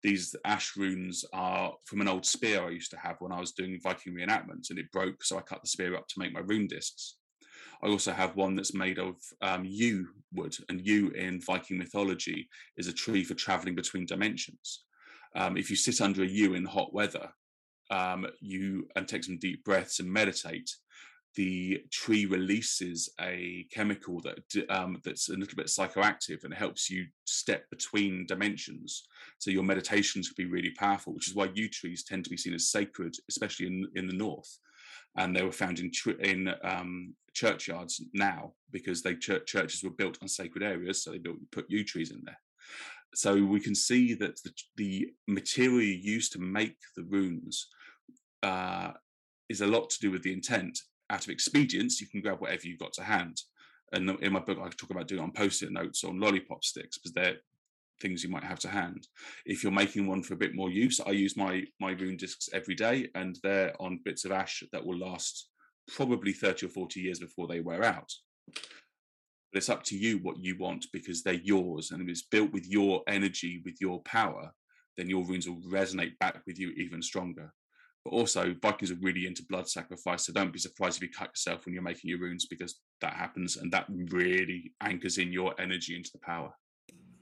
these 0.03 0.35
ash 0.45 0.77
runes 0.77 1.25
are 1.33 1.73
from 1.85 2.01
an 2.01 2.09
old 2.09 2.25
spear 2.25 2.63
I 2.63 2.71
used 2.71 2.91
to 2.93 2.99
have 2.99 3.17
when 3.19 3.33
I 3.33 3.41
was 3.41 3.53
doing 3.53 3.81
Viking 3.83 4.15
reenactments, 4.15 4.71
and 4.71 4.79
it 4.79 4.93
broke, 4.93 5.25
so 5.25 5.39
I 5.39 5.43
cut 5.43 5.63
the 5.63 5.69
spear 5.69 5.97
up 5.97 6.07
to 6.09 6.19
make 6.19 6.33
my 6.33 6.41
rune 6.41 6.67
discs. 6.67 7.18
I 7.83 7.89
also 7.89 8.13
have 8.13 8.37
one 8.37 8.57
that's 8.57 8.75
made 8.75 8.99
of 8.99 9.17
um, 9.41 9.65
yew 9.65 10.09
wood, 10.33 10.55
and 10.69 10.81
yew 10.81 11.11
in 11.11 11.41
Viking 11.41 11.79
mythology 11.79 12.49
is 12.77 12.89
a 12.89 12.93
tree 12.93 13.25
for 13.25 13.35
traveling 13.35 13.75
between 13.75 14.07
dimensions. 14.07 14.85
Um, 15.37 15.57
if 15.57 15.71
you 15.71 15.77
sit 15.77 16.01
under 16.01 16.23
a 16.23 16.27
yew 16.27 16.55
in 16.55 16.65
hot 16.65 16.93
weather, 16.93 17.29
um, 17.91 18.27
you 18.41 18.89
and 18.97 19.07
take 19.07 19.25
some 19.25 19.39
deep 19.39 19.65
breaths 19.65 20.01
and 20.01 20.13
meditate, 20.13 20.71
the 21.37 21.83
tree 21.93 22.27
releases 22.27 23.11
a 23.21 23.67
chemical 23.73 24.21
that 24.23 24.71
um, 24.71 25.01
that's 25.05 25.29
a 25.29 25.37
little 25.37 25.57
bit 25.57 25.67
psychoactive 25.67 26.43
and 26.45 26.53
helps 26.53 26.91
you 26.91 27.07
step 27.27 27.65
between 27.71 28.27
dimensions. 28.27 29.05
So 29.39 29.51
your 29.51 29.63
meditations 29.63 30.29
can 30.29 30.45
be 30.45 30.51
really 30.51 30.71
powerful, 30.71 31.15
which 31.15 31.29
is 31.29 31.35
why 31.35 31.51
yew 31.55 31.69
trees 31.69 32.03
tend 32.03 32.25
to 32.25 32.31
be 32.31 32.37
seen 32.37 32.55
as 32.55 32.71
sacred, 32.71 33.15
especially 33.29 33.67
in 33.67 33.87
in 33.95 34.07
the 34.09 34.17
north 34.17 34.59
and 35.19 35.35
they 35.35 35.43
were 35.43 35.53
found 35.53 35.79
in 35.81 35.91
in 36.21 36.55
um, 36.63 37.15
churchyards 37.39 38.03
now 38.13 38.53
because 38.71 39.03
they 39.03 39.15
ch- 39.15 39.47
churches 39.47 39.83
were 39.83 39.99
built 40.01 40.19
on 40.21 40.29
sacred 40.29 40.63
areas, 40.63 41.03
so 41.03 41.11
they 41.11 41.19
built 41.19 41.39
put 41.53 41.71
yew 41.71 41.85
trees 41.85 42.11
in 42.11 42.23
there. 42.25 42.41
So 43.15 43.31
we 43.45 43.61
can 43.61 43.75
see 43.75 44.15
that 44.15 44.35
the, 44.45 44.53
the 44.77 45.11
material 45.27 45.81
used 45.81 46.33
to 46.33 46.41
make 46.41 46.77
the 46.97 47.05
runes 47.05 47.69
uh, 48.43 48.91
is 49.49 49.61
a 49.61 49.67
lot 49.67 49.89
to 49.91 50.01
do 50.01 50.11
with 50.11 50.23
the 50.23 50.33
intent. 50.33 50.79
Out 51.11 51.25
of 51.25 51.31
expedience, 51.31 52.01
you 52.01 52.09
can 52.09 52.21
grab 52.21 52.41
whatever 52.41 52.67
you've 52.67 52.85
got 52.87 52.93
to 52.95 53.03
hand. 53.03 53.41
And 53.93 54.11
in 54.21 54.33
my 54.33 54.41
book, 54.41 54.59
I 54.61 54.69
talk 54.69 54.91
about 54.91 55.09
doing 55.09 55.23
it 55.23 55.25
on 55.25 55.33
post-it 55.33 55.73
notes 55.73 56.05
or 56.05 56.11
on 56.11 56.21
lollipop 56.21 56.63
sticks 56.65 56.99
because 56.99 57.13
they're 57.13 57.37
things 58.01 58.23
you 58.23 58.31
might 58.31 58.45
have 58.45 58.61
to 58.61 58.69
hand. 58.69 59.07
If 59.47 59.63
you're 59.63 59.73
making 59.73 60.07
one 60.07 60.23
for 60.23 60.35
a 60.35 60.43
bit 60.45 60.55
more 60.55 60.71
use, 60.71 61.01
I 61.01 61.11
use 61.11 61.37
my 61.37 61.65
my 61.81 61.93
rune 61.93 62.17
discs 62.17 62.49
every 62.53 62.75
day, 62.75 63.09
and 63.15 63.39
they're 63.43 63.75
on 63.81 64.01
bits 64.05 64.25
of 64.25 64.33
ash 64.33 64.63
that 64.73 64.85
will 64.85 64.99
last 64.99 65.49
probably 65.89 66.33
30 66.33 66.67
or 66.67 66.69
40 66.69 67.01
years 67.01 67.19
before 67.19 67.47
they 67.47 67.61
wear 67.61 67.85
out. 67.85 68.13
But 68.55 69.59
it's 69.59 69.69
up 69.69 69.83
to 69.85 69.97
you 69.97 70.19
what 70.19 70.39
you 70.39 70.57
want 70.59 70.87
because 70.93 71.23
they're 71.23 71.35
yours, 71.35 71.91
and 71.91 72.03
if 72.03 72.09
it's 72.09 72.23
built 72.23 72.53
with 72.53 72.67
your 72.67 73.03
energy, 73.09 73.63
with 73.65 73.81
your 73.81 74.03
power, 74.03 74.53
then 74.97 75.09
your 75.09 75.25
runes 75.25 75.49
will 75.49 75.61
resonate 75.63 76.19
back 76.19 76.43
with 76.47 76.59
you 76.59 76.71
even 76.77 77.01
stronger. 77.01 77.53
But 78.05 78.13
also, 78.13 78.55
Vikings 78.63 78.91
are 78.91 78.99
really 79.01 79.27
into 79.27 79.45
blood 79.49 79.69
sacrifice, 79.69 80.27
so 80.27 80.33
don't 80.33 80.53
be 80.53 80.59
surprised 80.59 80.99
if 80.99 81.03
you 81.03 81.15
cut 81.17 81.29
yourself 81.29 81.65
when 81.65 81.75
you're 81.75 81.83
making 81.83 82.11
your 82.11 82.21
runes 82.21 82.47
because 82.47 82.81
that 83.01 83.15
happens, 83.15 83.57
and 83.57 83.73
that 83.73 83.87
really 83.89 84.73
anchors 84.83 85.19
in 85.19 85.33
your 85.33 85.55
energy 85.61 85.97
into 85.97 86.11
the 86.13 86.21
power. 86.21 86.53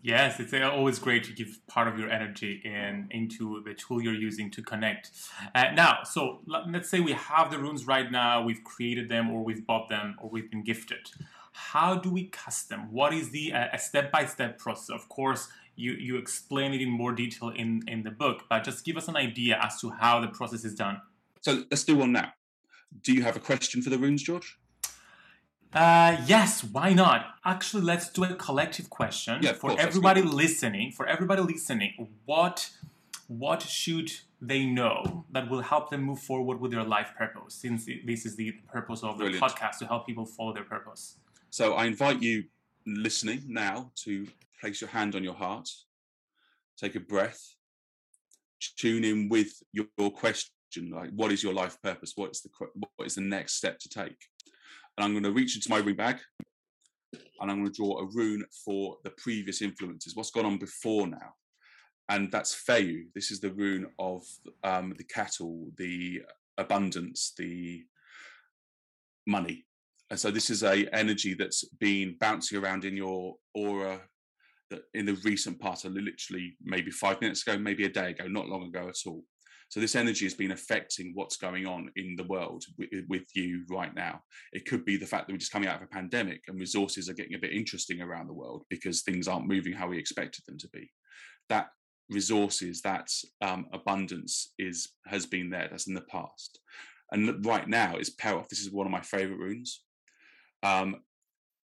Yes, 0.03 0.39
it's 0.39 0.53
uh, 0.53 0.71
always 0.71 0.99
great 0.99 1.25
to 1.25 1.33
give 1.33 1.59
part 1.67 1.89
of 1.89 1.99
your 1.99 2.09
energy 2.09 2.61
in 2.65 3.09
into 3.11 3.63
the 3.65 3.75
tool 3.75 4.01
you're 4.01 4.15
using 4.15 4.51
to 4.53 4.63
connect. 4.63 5.11
Uh, 5.55 5.73
now, 5.75 6.05
so 6.05 6.43
let's 6.47 6.89
say 6.89 7.01
we 7.01 7.13
have 7.13 7.51
the 7.51 7.59
runes 7.59 7.87
right 7.87 8.11
now, 8.11 8.43
we've 8.43 8.63
created 8.63 9.09
them, 9.09 9.31
or 9.31 9.43
we've 9.43 9.67
bought 9.67 9.89
them, 9.89 10.17
or 10.21 10.31
we've 10.31 10.51
been 10.51 10.63
gifted. 10.63 11.11
How 11.53 11.97
do 11.97 12.11
we 12.11 12.25
custom? 12.25 12.93
What 12.93 13.15
is 13.15 13.31
the 13.31 13.53
uh, 13.53 13.69
a 13.73 13.79
step 13.79 14.13
by 14.13 14.27
step 14.27 14.59
process? 14.59 14.91
Of 14.91 15.09
course, 15.09 15.49
you 15.75 15.93
you 15.93 16.17
explain 16.19 16.73
it 16.73 16.81
in 16.81 16.91
more 16.91 17.13
detail 17.13 17.49
in 17.49 17.83
in 17.89 18.03
the 18.03 18.11
book, 18.11 18.45
but 18.49 18.63
just 18.63 18.85
give 18.85 18.97
us 18.97 19.09
an 19.09 19.17
idea 19.17 19.59
as 19.61 19.81
to 19.81 19.91
how 19.91 20.21
the 20.21 20.29
process 20.29 20.65
is 20.65 20.75
done. 20.75 21.01
So 21.41 21.65
let's 21.71 21.85
do 21.85 21.97
one 21.97 22.13
now. 22.13 22.33
Do 23.03 23.13
you 23.13 23.23
have 23.23 23.37
a 23.37 23.41
question 23.41 23.83
for 23.83 23.91
the 23.91 23.99
runes, 23.99 24.23
George? 24.23 24.59
Uh, 25.73 26.17
yes, 26.27 26.65
why 26.65 26.93
not? 26.93 27.35
Actually, 27.45 27.83
let's 27.83 28.09
do 28.09 28.25
a 28.25 28.35
collective 28.35 28.89
question 28.89 29.41
Yeah, 29.43 29.53
for 29.53 29.71
course, 29.71 29.83
everybody 29.83 30.23
listening. 30.23 30.93
For 30.93 31.07
everybody 31.07 31.43
listening, 31.43 32.09
what 32.25 32.71
what 33.29 33.63
should 33.63 34.13
they 34.41 34.65
know 34.65 35.25
that 35.33 35.51
will 35.51 35.63
help 35.63 35.91
them 35.91 36.03
move 36.03 36.21
forward 36.21 36.61
with 36.61 36.71
their 36.71 36.85
life 36.85 37.13
purpose? 37.19 37.55
Since 37.55 37.87
this 38.05 38.25
is 38.25 38.37
the 38.37 38.53
purpose 38.73 39.03
of 39.03 39.19
the 39.19 39.25
Brilliant. 39.25 39.45
podcast 39.45 39.79
to 39.79 39.87
help 39.87 40.07
people 40.07 40.25
follow 40.25 40.53
their 40.55 40.65
purpose. 40.65 41.17
So 41.51 41.75
I 41.75 41.87
invite 41.87 42.23
you 42.23 42.45
listening 42.87 43.43
now 43.49 43.91
to 44.05 44.27
place 44.61 44.81
your 44.81 44.91
hand 44.91 45.15
on 45.15 45.25
your 45.25 45.35
heart, 45.35 45.69
take 46.79 46.95
a 46.95 47.01
breath, 47.01 47.57
tune 48.77 49.05
in 49.05 49.29
with 49.29 49.63
your, 49.73 49.87
your 49.99 50.11
question 50.11 50.51
like 50.91 51.11
what 51.11 51.33
is 51.33 51.43
your 51.43 51.55
life 51.55 51.81
purpose? 51.83 52.13
What's 52.17 52.41
the 52.43 52.51
what 52.75 53.07
is 53.07 53.15
the 53.15 53.21
next 53.23 53.55
step 53.55 53.79
to 53.81 53.89
take? 53.89 54.17
And 54.97 55.05
I'm 55.05 55.13
going 55.13 55.25
to 55.25 55.33
reach 55.33 55.57
into 55.57 55.71
my 55.71 55.79
ring 55.79 55.97
bag 55.97 56.19
and 57.41 57.51
I'm 57.51 57.61
going 57.61 57.73
to 57.73 57.77
draw 57.77 57.99
a 58.01 58.07
rune 58.07 58.45
for 58.65 58.97
the 59.05 59.11
previous 59.11 59.63
influences. 59.63 60.17
What's 60.17 60.31
gone 60.31 60.47
on 60.47 60.59
before 60.59 61.07
now? 61.07 61.35
And 62.09 62.31
that's 62.31 62.55
Fehu. 62.55 63.05
This 63.15 63.31
is 63.31 63.41
the 63.41 63.53
rune 63.53 63.87
of 63.99 64.23
um, 64.65 64.95
the 64.97 65.05
cattle, 65.05 65.69
the 65.77 66.23
abundance, 66.57 67.33
the 67.37 67.85
money. 69.27 69.67
And 70.11 70.19
so 70.19 70.31
this 70.31 70.51
is 70.51 70.63
a 70.63 70.87
energy 70.95 71.35
that's 71.35 71.65
been 71.65 72.17
bouncing 72.21 72.59
around 72.59 72.85
in 72.85 72.97
your 72.97 73.35
aura 73.55 74.01
that 74.71 74.83
in 74.95 75.05
the 75.05 75.19
recent 75.25 75.61
past, 75.61 75.85
literally 75.85 76.57
maybe 76.63 76.91
five 76.91 77.21
minutes 77.21 77.47
ago, 77.47 77.59
maybe 77.59 77.85
a 77.85 77.89
day 77.89 78.11
ago, 78.11 78.27
not 78.29 78.49
long 78.49 78.69
ago 78.69 78.89
at 78.89 78.97
all. 79.07 79.25
So 79.69 79.81
this 79.81 79.97
energy 79.97 80.25
has 80.25 80.35
been 80.35 80.53
affecting 80.53 81.13
what's 81.15 81.37
going 81.37 81.67
on 81.67 81.91
in 81.97 82.15
the 82.17 82.25
world 82.25 82.65
with, 82.79 82.89
with 83.09 83.25
you 83.35 83.65
right 83.69 83.95
now. 83.95 84.21
It 84.53 84.67
could 84.67 84.85
be 84.85 84.97
the 84.97 85.07
fact 85.07 85.27
that 85.27 85.33
we're 85.33 85.39
just 85.39 85.53
coming 85.53 85.69
out 85.69 85.77
of 85.77 85.83
a 85.83 85.93
pandemic 85.93 86.43
and 86.47 86.59
resources 86.59 87.09
are 87.09 87.15
getting 87.15 87.35
a 87.35 87.41
bit 87.41 87.53
interesting 87.53 88.01
around 88.01 88.29
the 88.29 88.35
world 88.35 88.65
because 88.71 89.03
things 89.03 89.27
aren't 89.27 89.49
moving 89.49 89.73
how 89.73 89.89
we 89.89 89.99
expected 89.99 90.45
them 90.47 90.59
to 90.59 90.69
be. 90.69 90.91
That 91.49 91.69
resources, 92.09 92.81
that 92.83 93.11
um, 93.43 93.67
abundance 93.73 94.53
is 94.59 94.93
has 95.07 95.27
been 95.27 95.51
there. 95.51 95.69
That's 95.71 95.89
in 95.89 95.95
the 95.95 96.03
past, 96.03 96.61
and 97.13 97.45
right 97.45 97.69
now 97.69 97.97
is 97.97 98.15
Perthro. 98.15 98.49
This 98.49 98.61
is 98.61 98.71
one 98.71 98.87
of 98.87 98.93
my 98.93 99.01
favorite 99.01 99.39
runes. 99.39 99.83
Um, 100.63 101.03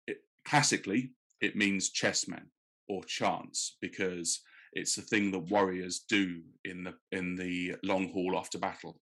it, 0.08 0.18
classically, 0.46 1.14
it 1.42 1.56
means 1.56 1.92
chessmen 1.92 2.46
or 2.88 3.04
chance 3.04 3.78
because 3.82 4.42
it's 4.74 4.98
a 4.98 5.02
thing 5.02 5.32
that 5.32 5.40
warriors 5.40 6.06
do 6.08 6.42
in 6.66 6.84
the 6.84 6.94
in 7.12 7.36
the 7.36 7.76
long 7.84 8.10
haul 8.10 8.38
after 8.38 8.58
battle. 8.58 9.00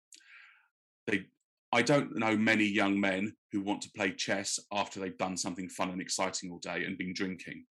They, 1.07 1.25
I 1.71 1.81
don't 1.81 2.17
know 2.17 2.35
many 2.35 2.65
young 2.65 2.99
men 2.99 3.33
who 3.51 3.61
want 3.61 3.81
to 3.83 3.91
play 3.95 4.11
chess 4.11 4.59
after 4.71 4.99
they've 4.99 5.17
done 5.17 5.37
something 5.37 5.69
fun 5.69 5.91
and 5.91 6.01
exciting 6.01 6.51
all 6.51 6.59
day 6.59 6.83
and 6.85 6.97
been 6.97 7.13
drinking. 7.13 7.65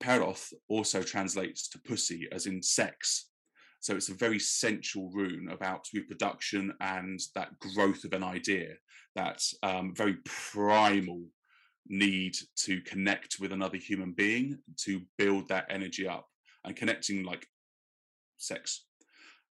Perthro 0.00 0.36
also 0.68 1.02
translates 1.02 1.68
to 1.68 1.80
pussy 1.80 2.28
as 2.32 2.46
in 2.46 2.62
sex. 2.62 3.30
So 3.80 3.94
it's 3.94 4.08
a 4.08 4.14
very 4.14 4.38
sensual 4.40 5.10
rune 5.10 5.48
about 5.50 5.86
reproduction 5.94 6.72
and 6.80 7.20
that 7.34 7.58
growth 7.60 8.04
of 8.04 8.12
an 8.12 8.24
idea, 8.24 8.74
that 9.14 9.40
um, 9.62 9.94
very 9.94 10.16
primal 10.24 11.22
need 11.86 12.36
to 12.64 12.80
connect 12.82 13.36
with 13.40 13.52
another 13.52 13.76
human 13.76 14.12
being 14.12 14.58
to 14.78 15.00
build 15.16 15.48
that 15.48 15.66
energy 15.70 16.06
up 16.06 16.26
and 16.68 16.76
connecting 16.76 17.24
like 17.24 17.46
sex. 18.36 18.84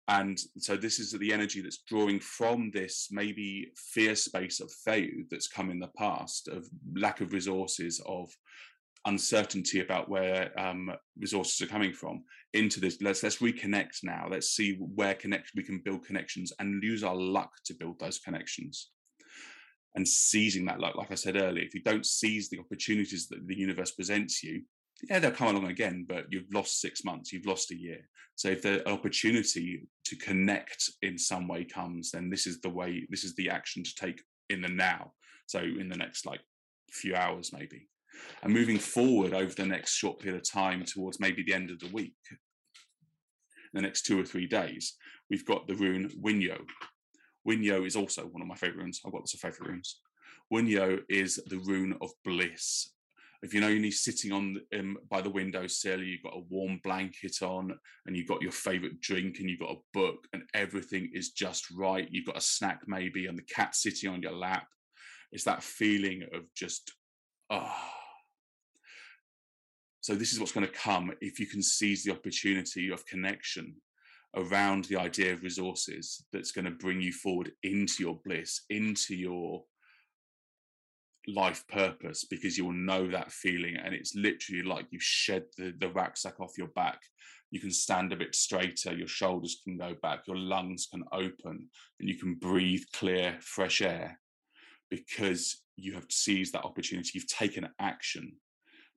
And 0.09 0.39
so 0.59 0.77
this 0.77 0.99
is 0.99 1.13
the 1.13 1.33
energy 1.33 1.61
that's 1.61 1.83
drawing 1.87 2.19
from 2.19 2.71
this 2.73 3.09
maybe 3.11 3.71
fear 3.77 4.15
space 4.15 4.61
of 4.61 4.73
failure 4.85 5.25
that's 5.31 5.47
come 5.47 5.71
in 5.71 5.79
the 5.79 5.91
past 5.99 6.49
of 6.49 6.67
lack 6.97 7.21
of 7.21 7.33
resources, 7.33 8.01
of 8.07 8.29
uncertainty 9.07 9.81
about 9.81 10.09
where 10.09 10.51
um, 10.59 10.91
resources 11.19 11.61
are 11.61 11.71
coming 11.71 11.93
from 11.93 12.25
into 12.55 12.81
this. 12.81 13.01
Let's 13.01 13.23
let's 13.23 13.39
reconnect 13.39 14.03
now. 14.03 14.27
Let's 14.29 14.49
see 14.49 14.79
where 14.81 15.15
connect 15.15 15.53
we 15.55 15.63
can 15.63 15.81
build 15.85 16.05
connections 16.05 16.53
and 16.59 16.83
use 16.83 17.05
our 17.05 17.15
luck 17.15 17.51
to 17.67 17.75
build 17.75 18.01
those 18.01 18.19
connections. 18.19 18.91
And 19.95 20.07
seizing 20.07 20.65
that 20.67 20.81
luck, 20.81 20.97
like 20.97 21.11
I 21.11 21.17
said 21.17 21.37
earlier, 21.37 21.65
if 21.65 21.75
you 21.75 21.83
don't 21.83 22.07
seize 22.07 22.49
the 22.49 22.61
opportunities 22.61 23.27
that 23.29 23.47
the 23.47 23.57
universe 23.57 23.93
presents 23.93 24.43
you, 24.43 24.63
yeah, 25.09 25.19
they'll 25.19 25.31
come 25.31 25.49
along 25.49 25.71
again, 25.71 26.05
but 26.09 26.27
you've 26.31 26.53
lost 26.53 26.81
six 26.81 27.05
months, 27.05 27.33
you've 27.33 27.47
lost 27.47 27.71
a 27.71 27.77
year. 27.77 28.01
So 28.37 28.49
if 28.49 28.63
the 28.63 28.89
opportunity 28.89 29.87
to 30.05 30.17
connect 30.17 30.91
in 31.03 31.19
some 31.19 31.47
way 31.47 31.65
comes, 31.65 32.11
then 32.11 32.31
this 32.31 32.47
is 32.47 32.61
the 32.61 32.71
way, 32.71 33.07
this 33.11 33.25
is 33.25 33.35
the 33.35 33.51
action 33.51 33.83
to 33.85 33.95
take 33.95 34.23
in 34.49 34.63
the 34.63 34.69
now. 34.69 35.13
So 35.47 35.61
in 35.61 35.89
the 35.89 35.97
next 35.97 36.27
like 36.27 36.41
few 36.91 37.15
hours, 37.15 37.53
maybe. 37.53 37.89
And 38.43 38.53
moving 38.53 38.79
forward 38.79 39.33
over 39.33 39.55
the 39.55 39.67
next 39.67 39.95
short 39.95 40.19
period 40.19 40.41
of 40.41 40.51
time 40.51 40.85
towards 40.85 41.21
maybe 41.21 41.43
the 41.43 41.55
end 41.55 41.71
of 41.71 41.79
the 41.79 41.91
week, 41.93 42.15
the 43.73 43.81
next 43.81 44.03
two 44.03 44.21
or 44.21 44.25
three 44.25 44.47
days, 44.47 44.97
we've 45.29 45.47
got 45.47 45.67
the 45.67 45.77
rune 45.77 46.11
Wunjo. 46.21 46.59
Wunjo 47.49 47.87
is 47.87 47.97
also 47.97 48.23
one 48.23 48.43
of 48.43 48.49
my 48.49 48.57
favorite 48.57 48.83
runes. 48.83 49.01
I've 49.05 49.13
got 49.13 49.19
lots 49.19 49.35
of 49.35 49.41
favorite 49.41 49.69
runes. 49.69 50.01
Wunjo 50.53 51.01
is 51.09 51.41
the 51.47 51.59
rune 51.59 51.97
of 52.01 52.11
bliss. 52.25 52.91
If 53.43 53.55
you 53.55 53.61
know 53.61 53.69
you're 53.69 53.91
sitting 53.91 54.33
on 54.33 54.61
um, 54.79 54.99
by 55.09 55.23
the 55.23 55.31
windowsill, 55.31 56.03
you've 56.03 56.23
got 56.23 56.37
a 56.37 56.45
warm 56.51 56.79
blanket 56.85 57.41
on, 57.43 57.73
and 58.07 58.17
you've 58.17 58.29
got 58.29 58.43
your 58.43 58.53
favorite 58.53 59.01
drink, 59.01 59.39
and 59.39 59.49
you've 59.49 59.61
got 59.61 59.73
a 59.73 59.81
book, 59.95 60.27
and 60.33 60.43
everything 60.53 61.11
is 61.15 61.31
just 61.31 61.71
right. 61.71 62.07
You've 62.11 62.27
got 62.27 62.37
a 62.37 62.43
snack 62.43 62.83
maybe, 62.87 63.27
and 63.27 63.39
the 63.39 63.43
cat 63.43 63.75
sitting 63.75 64.11
on 64.11 64.23
your 64.23 64.33
lap. 64.33 64.67
It's 65.33 65.45
that 65.45 65.63
feeling 65.63 66.25
of 66.35 66.43
just 66.55 66.93
ah. 67.49 67.95
So 70.03 70.15
this 70.15 70.33
is 70.33 70.41
what's 70.41 70.53
going 70.53 70.67
to 70.67 70.73
come 70.73 71.13
if 71.21 71.39
you 71.39 71.47
can 71.47 71.63
seize 71.63 72.05
the 72.05 72.13
opportunity 72.13 72.91
of 72.91 73.07
connection 73.07 73.77
around 74.37 74.85
the 74.85 74.97
idea 74.97 75.33
of 75.33 75.43
resources 75.43 76.25
that's 76.33 76.53
going 76.53 76.65
to 76.65 76.71
bring 76.71 77.01
you 77.01 77.13
forward 77.13 77.53
into 77.63 78.03
your 78.03 78.19
bliss, 78.25 78.63
into 78.71 79.15
your 79.15 79.63
life 81.35 81.67
purpose, 81.69 82.25
because 82.25 82.57
you 82.57 82.65
will 82.65 82.73
know 82.73 83.07
that 83.09 83.33
feeling. 83.33 83.77
And 83.77 83.95
it's 83.95 84.15
literally 84.15 84.63
like 84.63 84.87
you 84.91 84.99
shed 85.01 85.45
the, 85.57 85.75
the 85.79 85.89
rucksack 85.89 86.41
off 86.41 86.59
your 86.59 86.69
back. 86.69 87.01
You 87.51 87.61
can 87.61 87.71
stand 87.73 88.13
a 88.13 88.17
bit 88.17 88.35
straighter, 88.35 88.95
your 88.95 89.09
shoulders 89.09 89.61
can 89.65 89.77
go 89.77 89.95
back, 90.03 90.21
your 90.27 90.37
lungs 90.37 90.87
can 90.91 91.03
open, 91.13 91.69
and 91.99 92.09
you 92.09 92.17
can 92.17 92.35
breathe 92.35 92.83
clear, 92.93 93.37
fresh 93.41 93.83
air 93.83 94.21
because 94.91 95.63
you 95.77 95.95
have 95.95 96.07
seized 96.11 96.53
that 96.53 96.65
opportunity. 96.65 97.11
You've 97.15 97.27
taken 97.27 97.69
action 97.81 98.33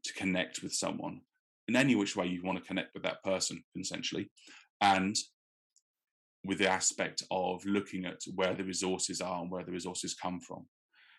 to 0.04 0.14
connect 0.14 0.62
with 0.62 0.74
someone 0.74 1.22
in 1.68 1.76
any 1.76 1.96
which 1.96 2.16
way 2.16 2.28
you 2.28 2.44
want 2.44 2.58
to 2.58 2.68
connect 2.68 2.94
with 2.94 3.04
that 3.04 3.24
person, 3.24 3.64
essentially. 3.80 4.30
And 4.82 5.16
with 6.46 6.58
the 6.58 6.70
aspect 6.70 7.24
of 7.32 7.66
looking 7.66 8.06
at 8.06 8.20
where 8.36 8.54
the 8.54 8.64
resources 8.64 9.22
are 9.22 9.42
and 9.42 9.50
where 9.50 9.64
the 9.64 9.72
resources 9.72 10.14
come 10.14 10.42
from. 10.42 10.66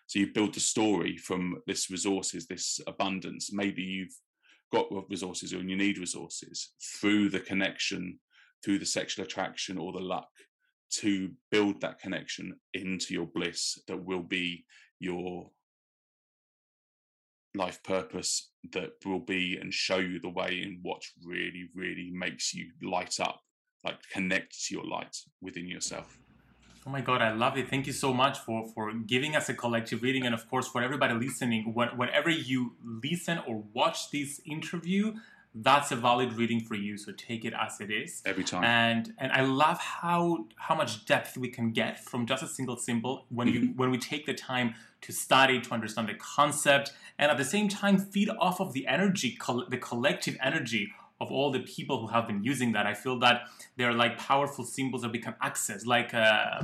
So 0.07 0.19
you 0.19 0.33
build 0.33 0.53
the 0.53 0.59
story 0.59 1.17
from 1.17 1.61
this 1.65 1.89
resources, 1.89 2.45
this 2.45 2.79
abundance. 2.87 3.51
Maybe 3.51 3.81
you've 3.81 4.15
got 4.71 4.87
resources 5.09 5.53
or 5.53 5.61
you 5.61 5.75
need 5.75 5.97
resources 5.97 6.73
through 6.99 7.29
the 7.29 7.39
connection, 7.39 8.19
through 8.63 8.79
the 8.79 8.85
sexual 8.85 9.25
attraction 9.25 9.77
or 9.77 9.91
the 9.91 9.99
luck 9.99 10.29
to 10.91 11.31
build 11.51 11.81
that 11.81 11.99
connection 11.99 12.55
into 12.73 13.13
your 13.13 13.25
bliss 13.25 13.79
that 13.87 13.97
will 13.97 14.21
be 14.21 14.65
your 14.99 15.49
life 17.55 17.81
purpose 17.83 18.51
that 18.73 18.91
will 19.05 19.19
be 19.19 19.57
and 19.59 19.73
show 19.73 19.97
you 19.97 20.19
the 20.19 20.29
way 20.29 20.61
in 20.61 20.79
what 20.81 21.01
really, 21.23 21.69
really 21.73 22.11
makes 22.13 22.53
you 22.53 22.69
light 22.83 23.19
up, 23.19 23.41
like 23.83 23.97
connect 24.11 24.65
to 24.65 24.75
your 24.75 24.85
light 24.85 25.15
within 25.41 25.67
yourself. 25.67 26.17
Oh 26.87 26.91
my 26.91 27.01
God, 27.01 27.21
I 27.21 27.33
love 27.33 27.57
it. 27.57 27.67
Thank 27.67 27.87
you 27.87 27.93
so 27.93 28.13
much 28.13 28.37
for, 28.37 28.67
for 28.67 28.93
giving 28.93 29.35
us 29.35 29.49
a 29.49 29.55
collective 29.55 30.03
reading. 30.03 30.25
And 30.25 30.35
of 30.35 30.47
course, 30.47 30.67
for 30.67 30.83
everybody 30.83 31.15
listening, 31.15 31.73
when, 31.73 31.89
whenever 31.97 32.29
you 32.29 32.75
listen 32.83 33.39
or 33.47 33.63
watch 33.73 34.11
this 34.11 34.39
interview, 34.45 35.15
that's 35.55 35.91
a 35.91 35.95
valid 35.95 36.33
reading 36.33 36.59
for 36.59 36.75
you. 36.75 36.97
So 36.97 37.11
take 37.13 37.43
it 37.43 37.53
as 37.59 37.79
it 37.79 37.89
is. 37.89 38.21
Every 38.25 38.43
time. 38.43 38.63
And 38.63 39.13
and 39.17 39.31
I 39.31 39.41
love 39.41 39.79
how 39.79 40.45
how 40.57 40.75
much 40.75 41.05
depth 41.05 41.37
we 41.37 41.47
can 41.47 41.71
get 41.71 42.03
from 42.03 42.25
just 42.25 42.43
a 42.43 42.47
single 42.47 42.77
symbol 42.77 43.25
when 43.29 43.47
you 43.47 43.61
when 43.75 43.89
we 43.89 43.97
take 43.97 44.25
the 44.25 44.33
time 44.33 44.75
to 45.01 45.13
study, 45.13 45.61
to 45.61 45.71
understand 45.73 46.09
the 46.09 46.15
concept, 46.15 46.91
and 47.17 47.31
at 47.31 47.37
the 47.37 47.45
same 47.45 47.69
time 47.69 47.97
feed 47.97 48.29
off 48.37 48.59
of 48.59 48.73
the 48.73 48.85
energy, 48.85 49.31
col- 49.31 49.65
the 49.69 49.77
collective 49.77 50.37
energy 50.43 50.91
of 51.21 51.31
all 51.31 51.51
the 51.51 51.61
people 51.61 51.99
who 51.99 52.07
have 52.07 52.27
been 52.27 52.43
using 52.43 52.73
that. 52.73 52.85
I 52.85 52.93
feel 52.93 53.19
that 53.19 53.43
they're 53.77 53.93
like 53.93 54.17
powerful 54.17 54.65
symbols 54.65 55.01
that 55.03 55.11
we 55.11 55.19
can 55.19 55.35
access, 55.41 55.85
like. 55.85 56.13
Uh, 56.13 56.63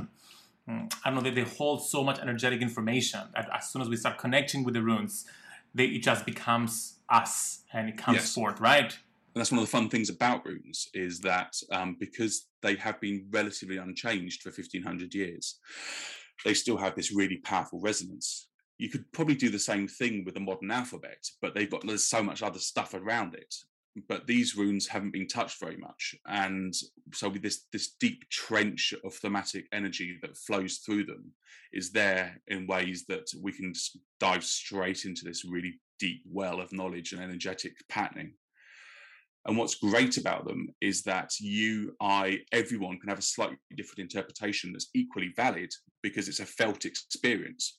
mm, 0.68 0.92
I 1.04 1.10
don't 1.10 1.16
know, 1.16 1.20
they, 1.22 1.30
they 1.30 1.48
hold 1.48 1.84
so 1.86 2.04
much 2.04 2.18
energetic 2.18 2.60
information. 2.62 3.20
that 3.34 3.48
As 3.52 3.70
soon 3.70 3.82
as 3.82 3.88
we 3.88 3.96
start 3.96 4.18
connecting 4.18 4.64
with 4.64 4.74
the 4.74 4.82
runes, 4.82 5.26
they, 5.74 5.86
it 5.86 6.02
just 6.02 6.26
becomes 6.26 6.98
us 7.08 7.62
and 7.72 7.88
it 7.88 7.96
comes 7.96 8.18
Yes. 8.18 8.34
forth, 8.34 8.60
right? 8.60 8.96
that's 9.34 9.50
one 9.50 9.58
of 9.58 9.64
the 9.64 9.70
fun 9.70 9.88
things 9.88 10.10
about 10.10 10.44
runes 10.44 10.88
is 10.94 11.20
that 11.20 11.56
um, 11.70 11.96
because 11.98 12.48
they 12.60 12.74
have 12.76 13.00
been 13.00 13.26
relatively 13.30 13.78
unchanged 13.78 14.42
for 14.42 14.50
1500 14.50 15.14
years, 15.14 15.58
they 16.44 16.54
still 16.54 16.76
have 16.76 16.94
this 16.94 17.12
really 17.12 17.38
powerful 17.38 17.80
resonance. 17.80 18.48
You 18.78 18.90
could 18.90 19.10
probably 19.12 19.34
do 19.34 19.48
the 19.48 19.58
same 19.58 19.88
thing 19.88 20.24
with 20.24 20.34
the 20.34 20.40
modern 20.40 20.70
alphabet, 20.70 21.26
but 21.40 21.54
they've 21.54 21.70
got 21.70 21.86
there's 21.86 22.04
so 22.04 22.22
much 22.22 22.42
other 22.42 22.58
stuff 22.58 22.94
around 22.94 23.34
it. 23.34 23.54
But 24.08 24.26
these 24.26 24.56
runes 24.56 24.86
haven't 24.88 25.12
been 25.12 25.28
touched 25.28 25.60
very 25.60 25.76
much, 25.76 26.14
and 26.26 26.74
so 27.12 27.28
with 27.28 27.42
this 27.42 27.66
this 27.72 27.94
deep 28.00 28.26
trench 28.30 28.94
of 29.04 29.14
thematic 29.14 29.66
energy 29.70 30.18
that 30.22 30.36
flows 30.36 30.78
through 30.78 31.04
them 31.04 31.32
is 31.72 31.90
there 31.90 32.40
in 32.46 32.66
ways 32.66 33.04
that 33.08 33.26
we 33.42 33.52
can 33.52 33.72
dive 34.18 34.44
straight 34.44 35.04
into 35.04 35.24
this 35.24 35.44
really 35.44 35.80
deep 35.98 36.22
well 36.26 36.60
of 36.60 36.72
knowledge 36.72 37.12
and 37.12 37.22
energetic 37.22 37.74
patterning. 37.88 38.32
And 39.46 39.56
what's 39.56 39.74
great 39.74 40.18
about 40.18 40.46
them 40.46 40.68
is 40.80 41.02
that 41.02 41.32
you, 41.40 41.96
I, 42.00 42.40
everyone 42.52 42.98
can 42.98 43.08
have 43.08 43.18
a 43.18 43.22
slightly 43.22 43.56
different 43.76 43.98
interpretation 44.00 44.72
that's 44.72 44.90
equally 44.94 45.32
valid 45.36 45.70
because 46.02 46.28
it's 46.28 46.40
a 46.40 46.46
felt 46.46 46.84
experience, 46.84 47.78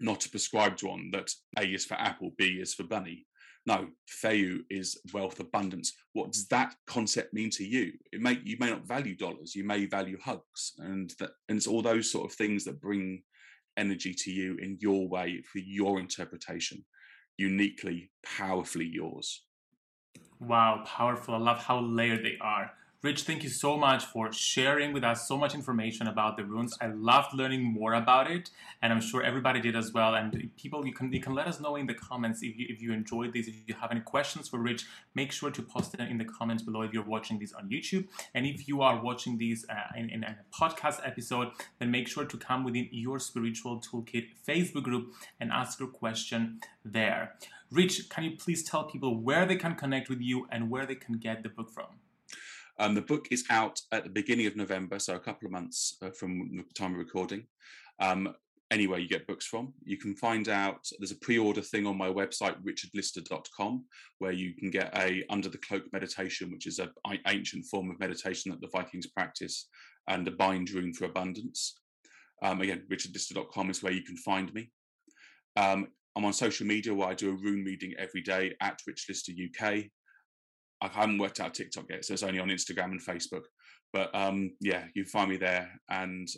not 0.00 0.24
a 0.24 0.30
prescribed 0.30 0.82
one 0.82 1.10
that 1.12 1.30
A 1.58 1.64
is 1.64 1.84
for 1.84 1.94
apple, 1.94 2.30
B 2.38 2.58
is 2.60 2.72
for 2.72 2.84
bunny. 2.84 3.26
No, 3.66 3.88
Fehu 4.22 4.58
is 4.68 4.98
wealth 5.12 5.40
abundance. 5.40 5.94
What 6.12 6.32
does 6.32 6.46
that 6.48 6.74
concept 6.86 7.32
mean 7.32 7.48
to 7.50 7.64
you? 7.64 7.92
It 8.12 8.20
may 8.20 8.38
you 8.44 8.56
may 8.60 8.70
not 8.70 8.86
value 8.86 9.16
dollars, 9.16 9.54
you 9.54 9.64
may 9.64 9.86
value 9.86 10.18
hugs, 10.22 10.72
and 10.78 11.10
that 11.18 11.30
and 11.48 11.56
it's 11.56 11.66
all 11.66 11.80
those 11.80 12.10
sort 12.10 12.30
of 12.30 12.36
things 12.36 12.64
that 12.64 12.80
bring 12.80 13.22
energy 13.76 14.14
to 14.14 14.30
you 14.30 14.56
in 14.56 14.76
your 14.80 15.08
way 15.08 15.42
for 15.50 15.58
your 15.58 15.98
interpretation, 15.98 16.84
uniquely, 17.38 18.10
powerfully 18.22 18.86
yours. 18.86 19.44
Wow, 20.40 20.84
powerful. 20.86 21.34
I 21.34 21.38
love 21.38 21.58
how 21.58 21.80
layered 21.80 22.24
they 22.24 22.36
are. 22.40 22.70
Rich, 23.04 23.24
thank 23.24 23.42
you 23.42 23.50
so 23.50 23.76
much 23.76 24.06
for 24.06 24.32
sharing 24.32 24.94
with 24.94 25.04
us 25.04 25.28
so 25.28 25.36
much 25.36 25.54
information 25.54 26.06
about 26.06 26.38
the 26.38 26.44
runes. 26.46 26.74
I 26.80 26.86
loved 26.86 27.34
learning 27.34 27.62
more 27.62 27.92
about 27.92 28.30
it, 28.30 28.48
and 28.80 28.94
I'm 28.94 29.02
sure 29.02 29.22
everybody 29.22 29.60
did 29.60 29.76
as 29.76 29.92
well. 29.92 30.14
And 30.14 30.50
people, 30.56 30.86
you 30.86 30.94
can 30.94 31.12
you 31.12 31.20
can 31.20 31.34
let 31.34 31.46
us 31.46 31.60
know 31.60 31.76
in 31.76 31.86
the 31.86 31.92
comments 31.92 32.42
if 32.42 32.56
you 32.56 32.64
if 32.70 32.80
you 32.80 32.94
enjoyed 32.94 33.34
this. 33.34 33.46
If 33.46 33.56
you 33.68 33.74
have 33.74 33.90
any 33.90 34.00
questions 34.00 34.48
for 34.48 34.58
Rich, 34.58 34.86
make 35.14 35.32
sure 35.32 35.50
to 35.50 35.60
post 35.60 35.92
them 35.92 36.08
in 36.08 36.16
the 36.16 36.24
comments 36.24 36.62
below 36.62 36.80
if 36.80 36.94
you're 36.94 37.04
watching 37.04 37.38
this 37.38 37.52
on 37.52 37.68
YouTube. 37.68 38.08
And 38.32 38.46
if 38.46 38.66
you 38.68 38.80
are 38.80 38.98
watching 39.02 39.36
these 39.36 39.66
uh, 39.68 39.98
in, 39.98 40.08
in 40.08 40.24
a 40.24 40.38
podcast 40.58 41.06
episode, 41.06 41.48
then 41.80 41.90
make 41.90 42.08
sure 42.08 42.24
to 42.24 42.38
come 42.38 42.64
within 42.64 42.88
your 42.90 43.18
spiritual 43.18 43.82
toolkit 43.82 44.28
Facebook 44.48 44.84
group 44.84 45.12
and 45.40 45.52
ask 45.52 45.78
your 45.78 45.90
question 45.90 46.58
there. 46.86 47.34
Rich, 47.70 48.08
can 48.08 48.24
you 48.24 48.30
please 48.38 48.62
tell 48.62 48.84
people 48.84 49.20
where 49.20 49.44
they 49.44 49.56
can 49.56 49.74
connect 49.74 50.08
with 50.08 50.22
you 50.22 50.46
and 50.50 50.70
where 50.70 50.86
they 50.86 50.94
can 50.94 51.18
get 51.18 51.42
the 51.42 51.50
book 51.50 51.70
from? 51.70 52.00
Um, 52.78 52.94
the 52.94 53.02
book 53.02 53.28
is 53.30 53.44
out 53.50 53.80
at 53.92 54.04
the 54.04 54.10
beginning 54.10 54.46
of 54.46 54.56
November, 54.56 54.98
so 54.98 55.14
a 55.14 55.20
couple 55.20 55.46
of 55.46 55.52
months 55.52 55.96
uh, 56.02 56.10
from 56.10 56.50
the 56.56 56.64
time 56.74 56.92
of 56.92 56.98
recording. 56.98 57.46
Um, 58.00 58.34
anywhere 58.70 58.98
you 58.98 59.08
get 59.08 59.26
books 59.26 59.46
from. 59.46 59.72
You 59.84 59.96
can 59.96 60.16
find 60.16 60.48
out 60.48 60.88
there's 60.98 61.12
a 61.12 61.16
pre-order 61.16 61.60
thing 61.60 61.86
on 61.86 61.96
my 61.96 62.08
website 62.08 62.56
richardlister.com 62.64 63.84
where 64.18 64.32
you 64.32 64.54
can 64.54 64.70
get 64.70 64.96
a 64.98 65.24
under 65.30 65.48
the 65.48 65.58
cloak 65.58 65.84
meditation 65.92 66.50
which 66.50 66.66
is 66.66 66.78
an 66.80 66.90
ancient 67.28 67.66
form 67.66 67.90
of 67.90 68.00
meditation 68.00 68.50
that 68.50 68.60
the 68.60 68.68
Vikings 68.68 69.06
practice 69.06 69.68
and 70.08 70.26
a 70.26 70.32
bind 70.32 70.70
rune 70.70 70.92
for 70.92 71.04
abundance. 71.04 71.78
Um, 72.42 72.60
again 72.62 72.82
richardlister.com 72.90 73.70
is 73.70 73.82
where 73.82 73.92
you 73.92 74.02
can 74.02 74.16
find 74.16 74.52
me. 74.52 74.70
Um, 75.56 75.88
I'm 76.16 76.24
on 76.24 76.32
social 76.32 76.66
media 76.66 76.94
where 76.94 77.08
I 77.08 77.14
do 77.14 77.30
a 77.30 77.36
rune 77.36 77.64
reading 77.64 77.94
every 77.98 78.22
day 78.22 78.54
at 78.60 78.80
richlister 78.88 79.32
UK. 79.32 79.84
I 80.84 81.00
haven't 81.00 81.18
worked 81.18 81.40
out 81.40 81.54
TikTok 81.54 81.86
yet, 81.88 82.04
so 82.04 82.12
it's 82.12 82.22
only 82.22 82.38
on 82.38 82.48
Instagram 82.48 82.92
and 82.92 83.00
Facebook. 83.00 83.44
But 83.92 84.14
um, 84.14 84.52
yeah, 84.60 84.84
you 84.94 85.04
find 85.04 85.30
me 85.30 85.36
there, 85.36 85.70
and 85.88 86.28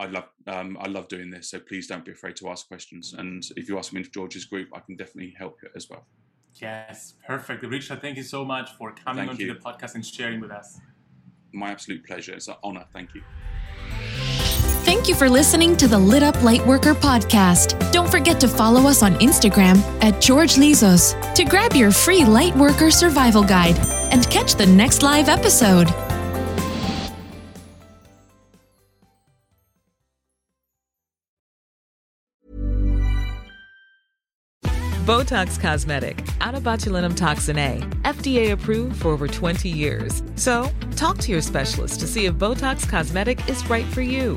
I 0.00 0.06
love 0.06 0.24
um, 0.46 0.76
I 0.80 0.88
love 0.88 1.08
doing 1.08 1.30
this. 1.30 1.50
So 1.50 1.60
please 1.60 1.86
don't 1.86 2.04
be 2.04 2.12
afraid 2.12 2.36
to 2.36 2.48
ask 2.48 2.66
questions. 2.66 3.14
And 3.16 3.44
if 3.56 3.68
you 3.68 3.78
ask 3.78 3.92
me 3.92 4.00
into 4.00 4.10
George's 4.10 4.44
group, 4.44 4.68
I 4.74 4.80
can 4.80 4.96
definitely 4.96 5.34
help 5.38 5.58
you 5.62 5.68
as 5.76 5.88
well. 5.88 6.06
Yes, 6.54 7.14
perfect. 7.26 7.64
Richard, 7.64 8.00
thank 8.00 8.16
you 8.16 8.24
so 8.24 8.44
much 8.44 8.70
for 8.72 8.92
coming 8.92 9.22
thank 9.22 9.30
onto 9.30 9.44
you. 9.44 9.54
the 9.54 9.60
podcast 9.60 9.94
and 9.94 10.04
sharing 10.04 10.40
with 10.40 10.50
us. 10.50 10.80
My 11.52 11.70
absolute 11.70 12.04
pleasure. 12.04 12.34
It's 12.34 12.48
an 12.48 12.56
honor. 12.62 12.86
Thank 12.92 13.10
you. 13.14 14.29
Thank 14.90 15.06
you 15.06 15.14
for 15.14 15.30
listening 15.30 15.76
to 15.76 15.86
the 15.86 15.96
Lit 15.96 16.24
Up 16.24 16.34
Lightworker 16.38 16.96
podcast. 16.96 17.92
Don't 17.92 18.10
forget 18.10 18.40
to 18.40 18.48
follow 18.48 18.88
us 18.88 19.04
on 19.04 19.14
Instagram 19.20 19.76
at 20.02 20.20
George 20.20 20.56
Lizos 20.56 21.14
to 21.34 21.44
grab 21.44 21.74
your 21.74 21.92
free 21.92 22.22
Lightworker 22.22 22.92
survival 22.92 23.44
guide 23.44 23.78
and 24.10 24.28
catch 24.30 24.56
the 24.56 24.66
next 24.66 25.04
live 25.04 25.28
episode. 25.28 25.86
Botox 35.06 35.60
Cosmetic, 35.60 36.26
out 36.40 36.56
of 36.56 36.64
botulinum 36.64 37.16
toxin 37.16 37.58
A, 37.58 37.78
FDA 38.02 38.50
approved 38.50 39.02
for 39.02 39.10
over 39.10 39.28
20 39.28 39.68
years. 39.68 40.24
So, 40.34 40.68
talk 40.96 41.18
to 41.18 41.30
your 41.30 41.42
specialist 41.42 42.00
to 42.00 42.08
see 42.08 42.24
if 42.26 42.34
Botox 42.34 42.88
Cosmetic 42.88 43.48
is 43.48 43.64
right 43.70 43.86
for 43.86 44.02
you. 44.02 44.36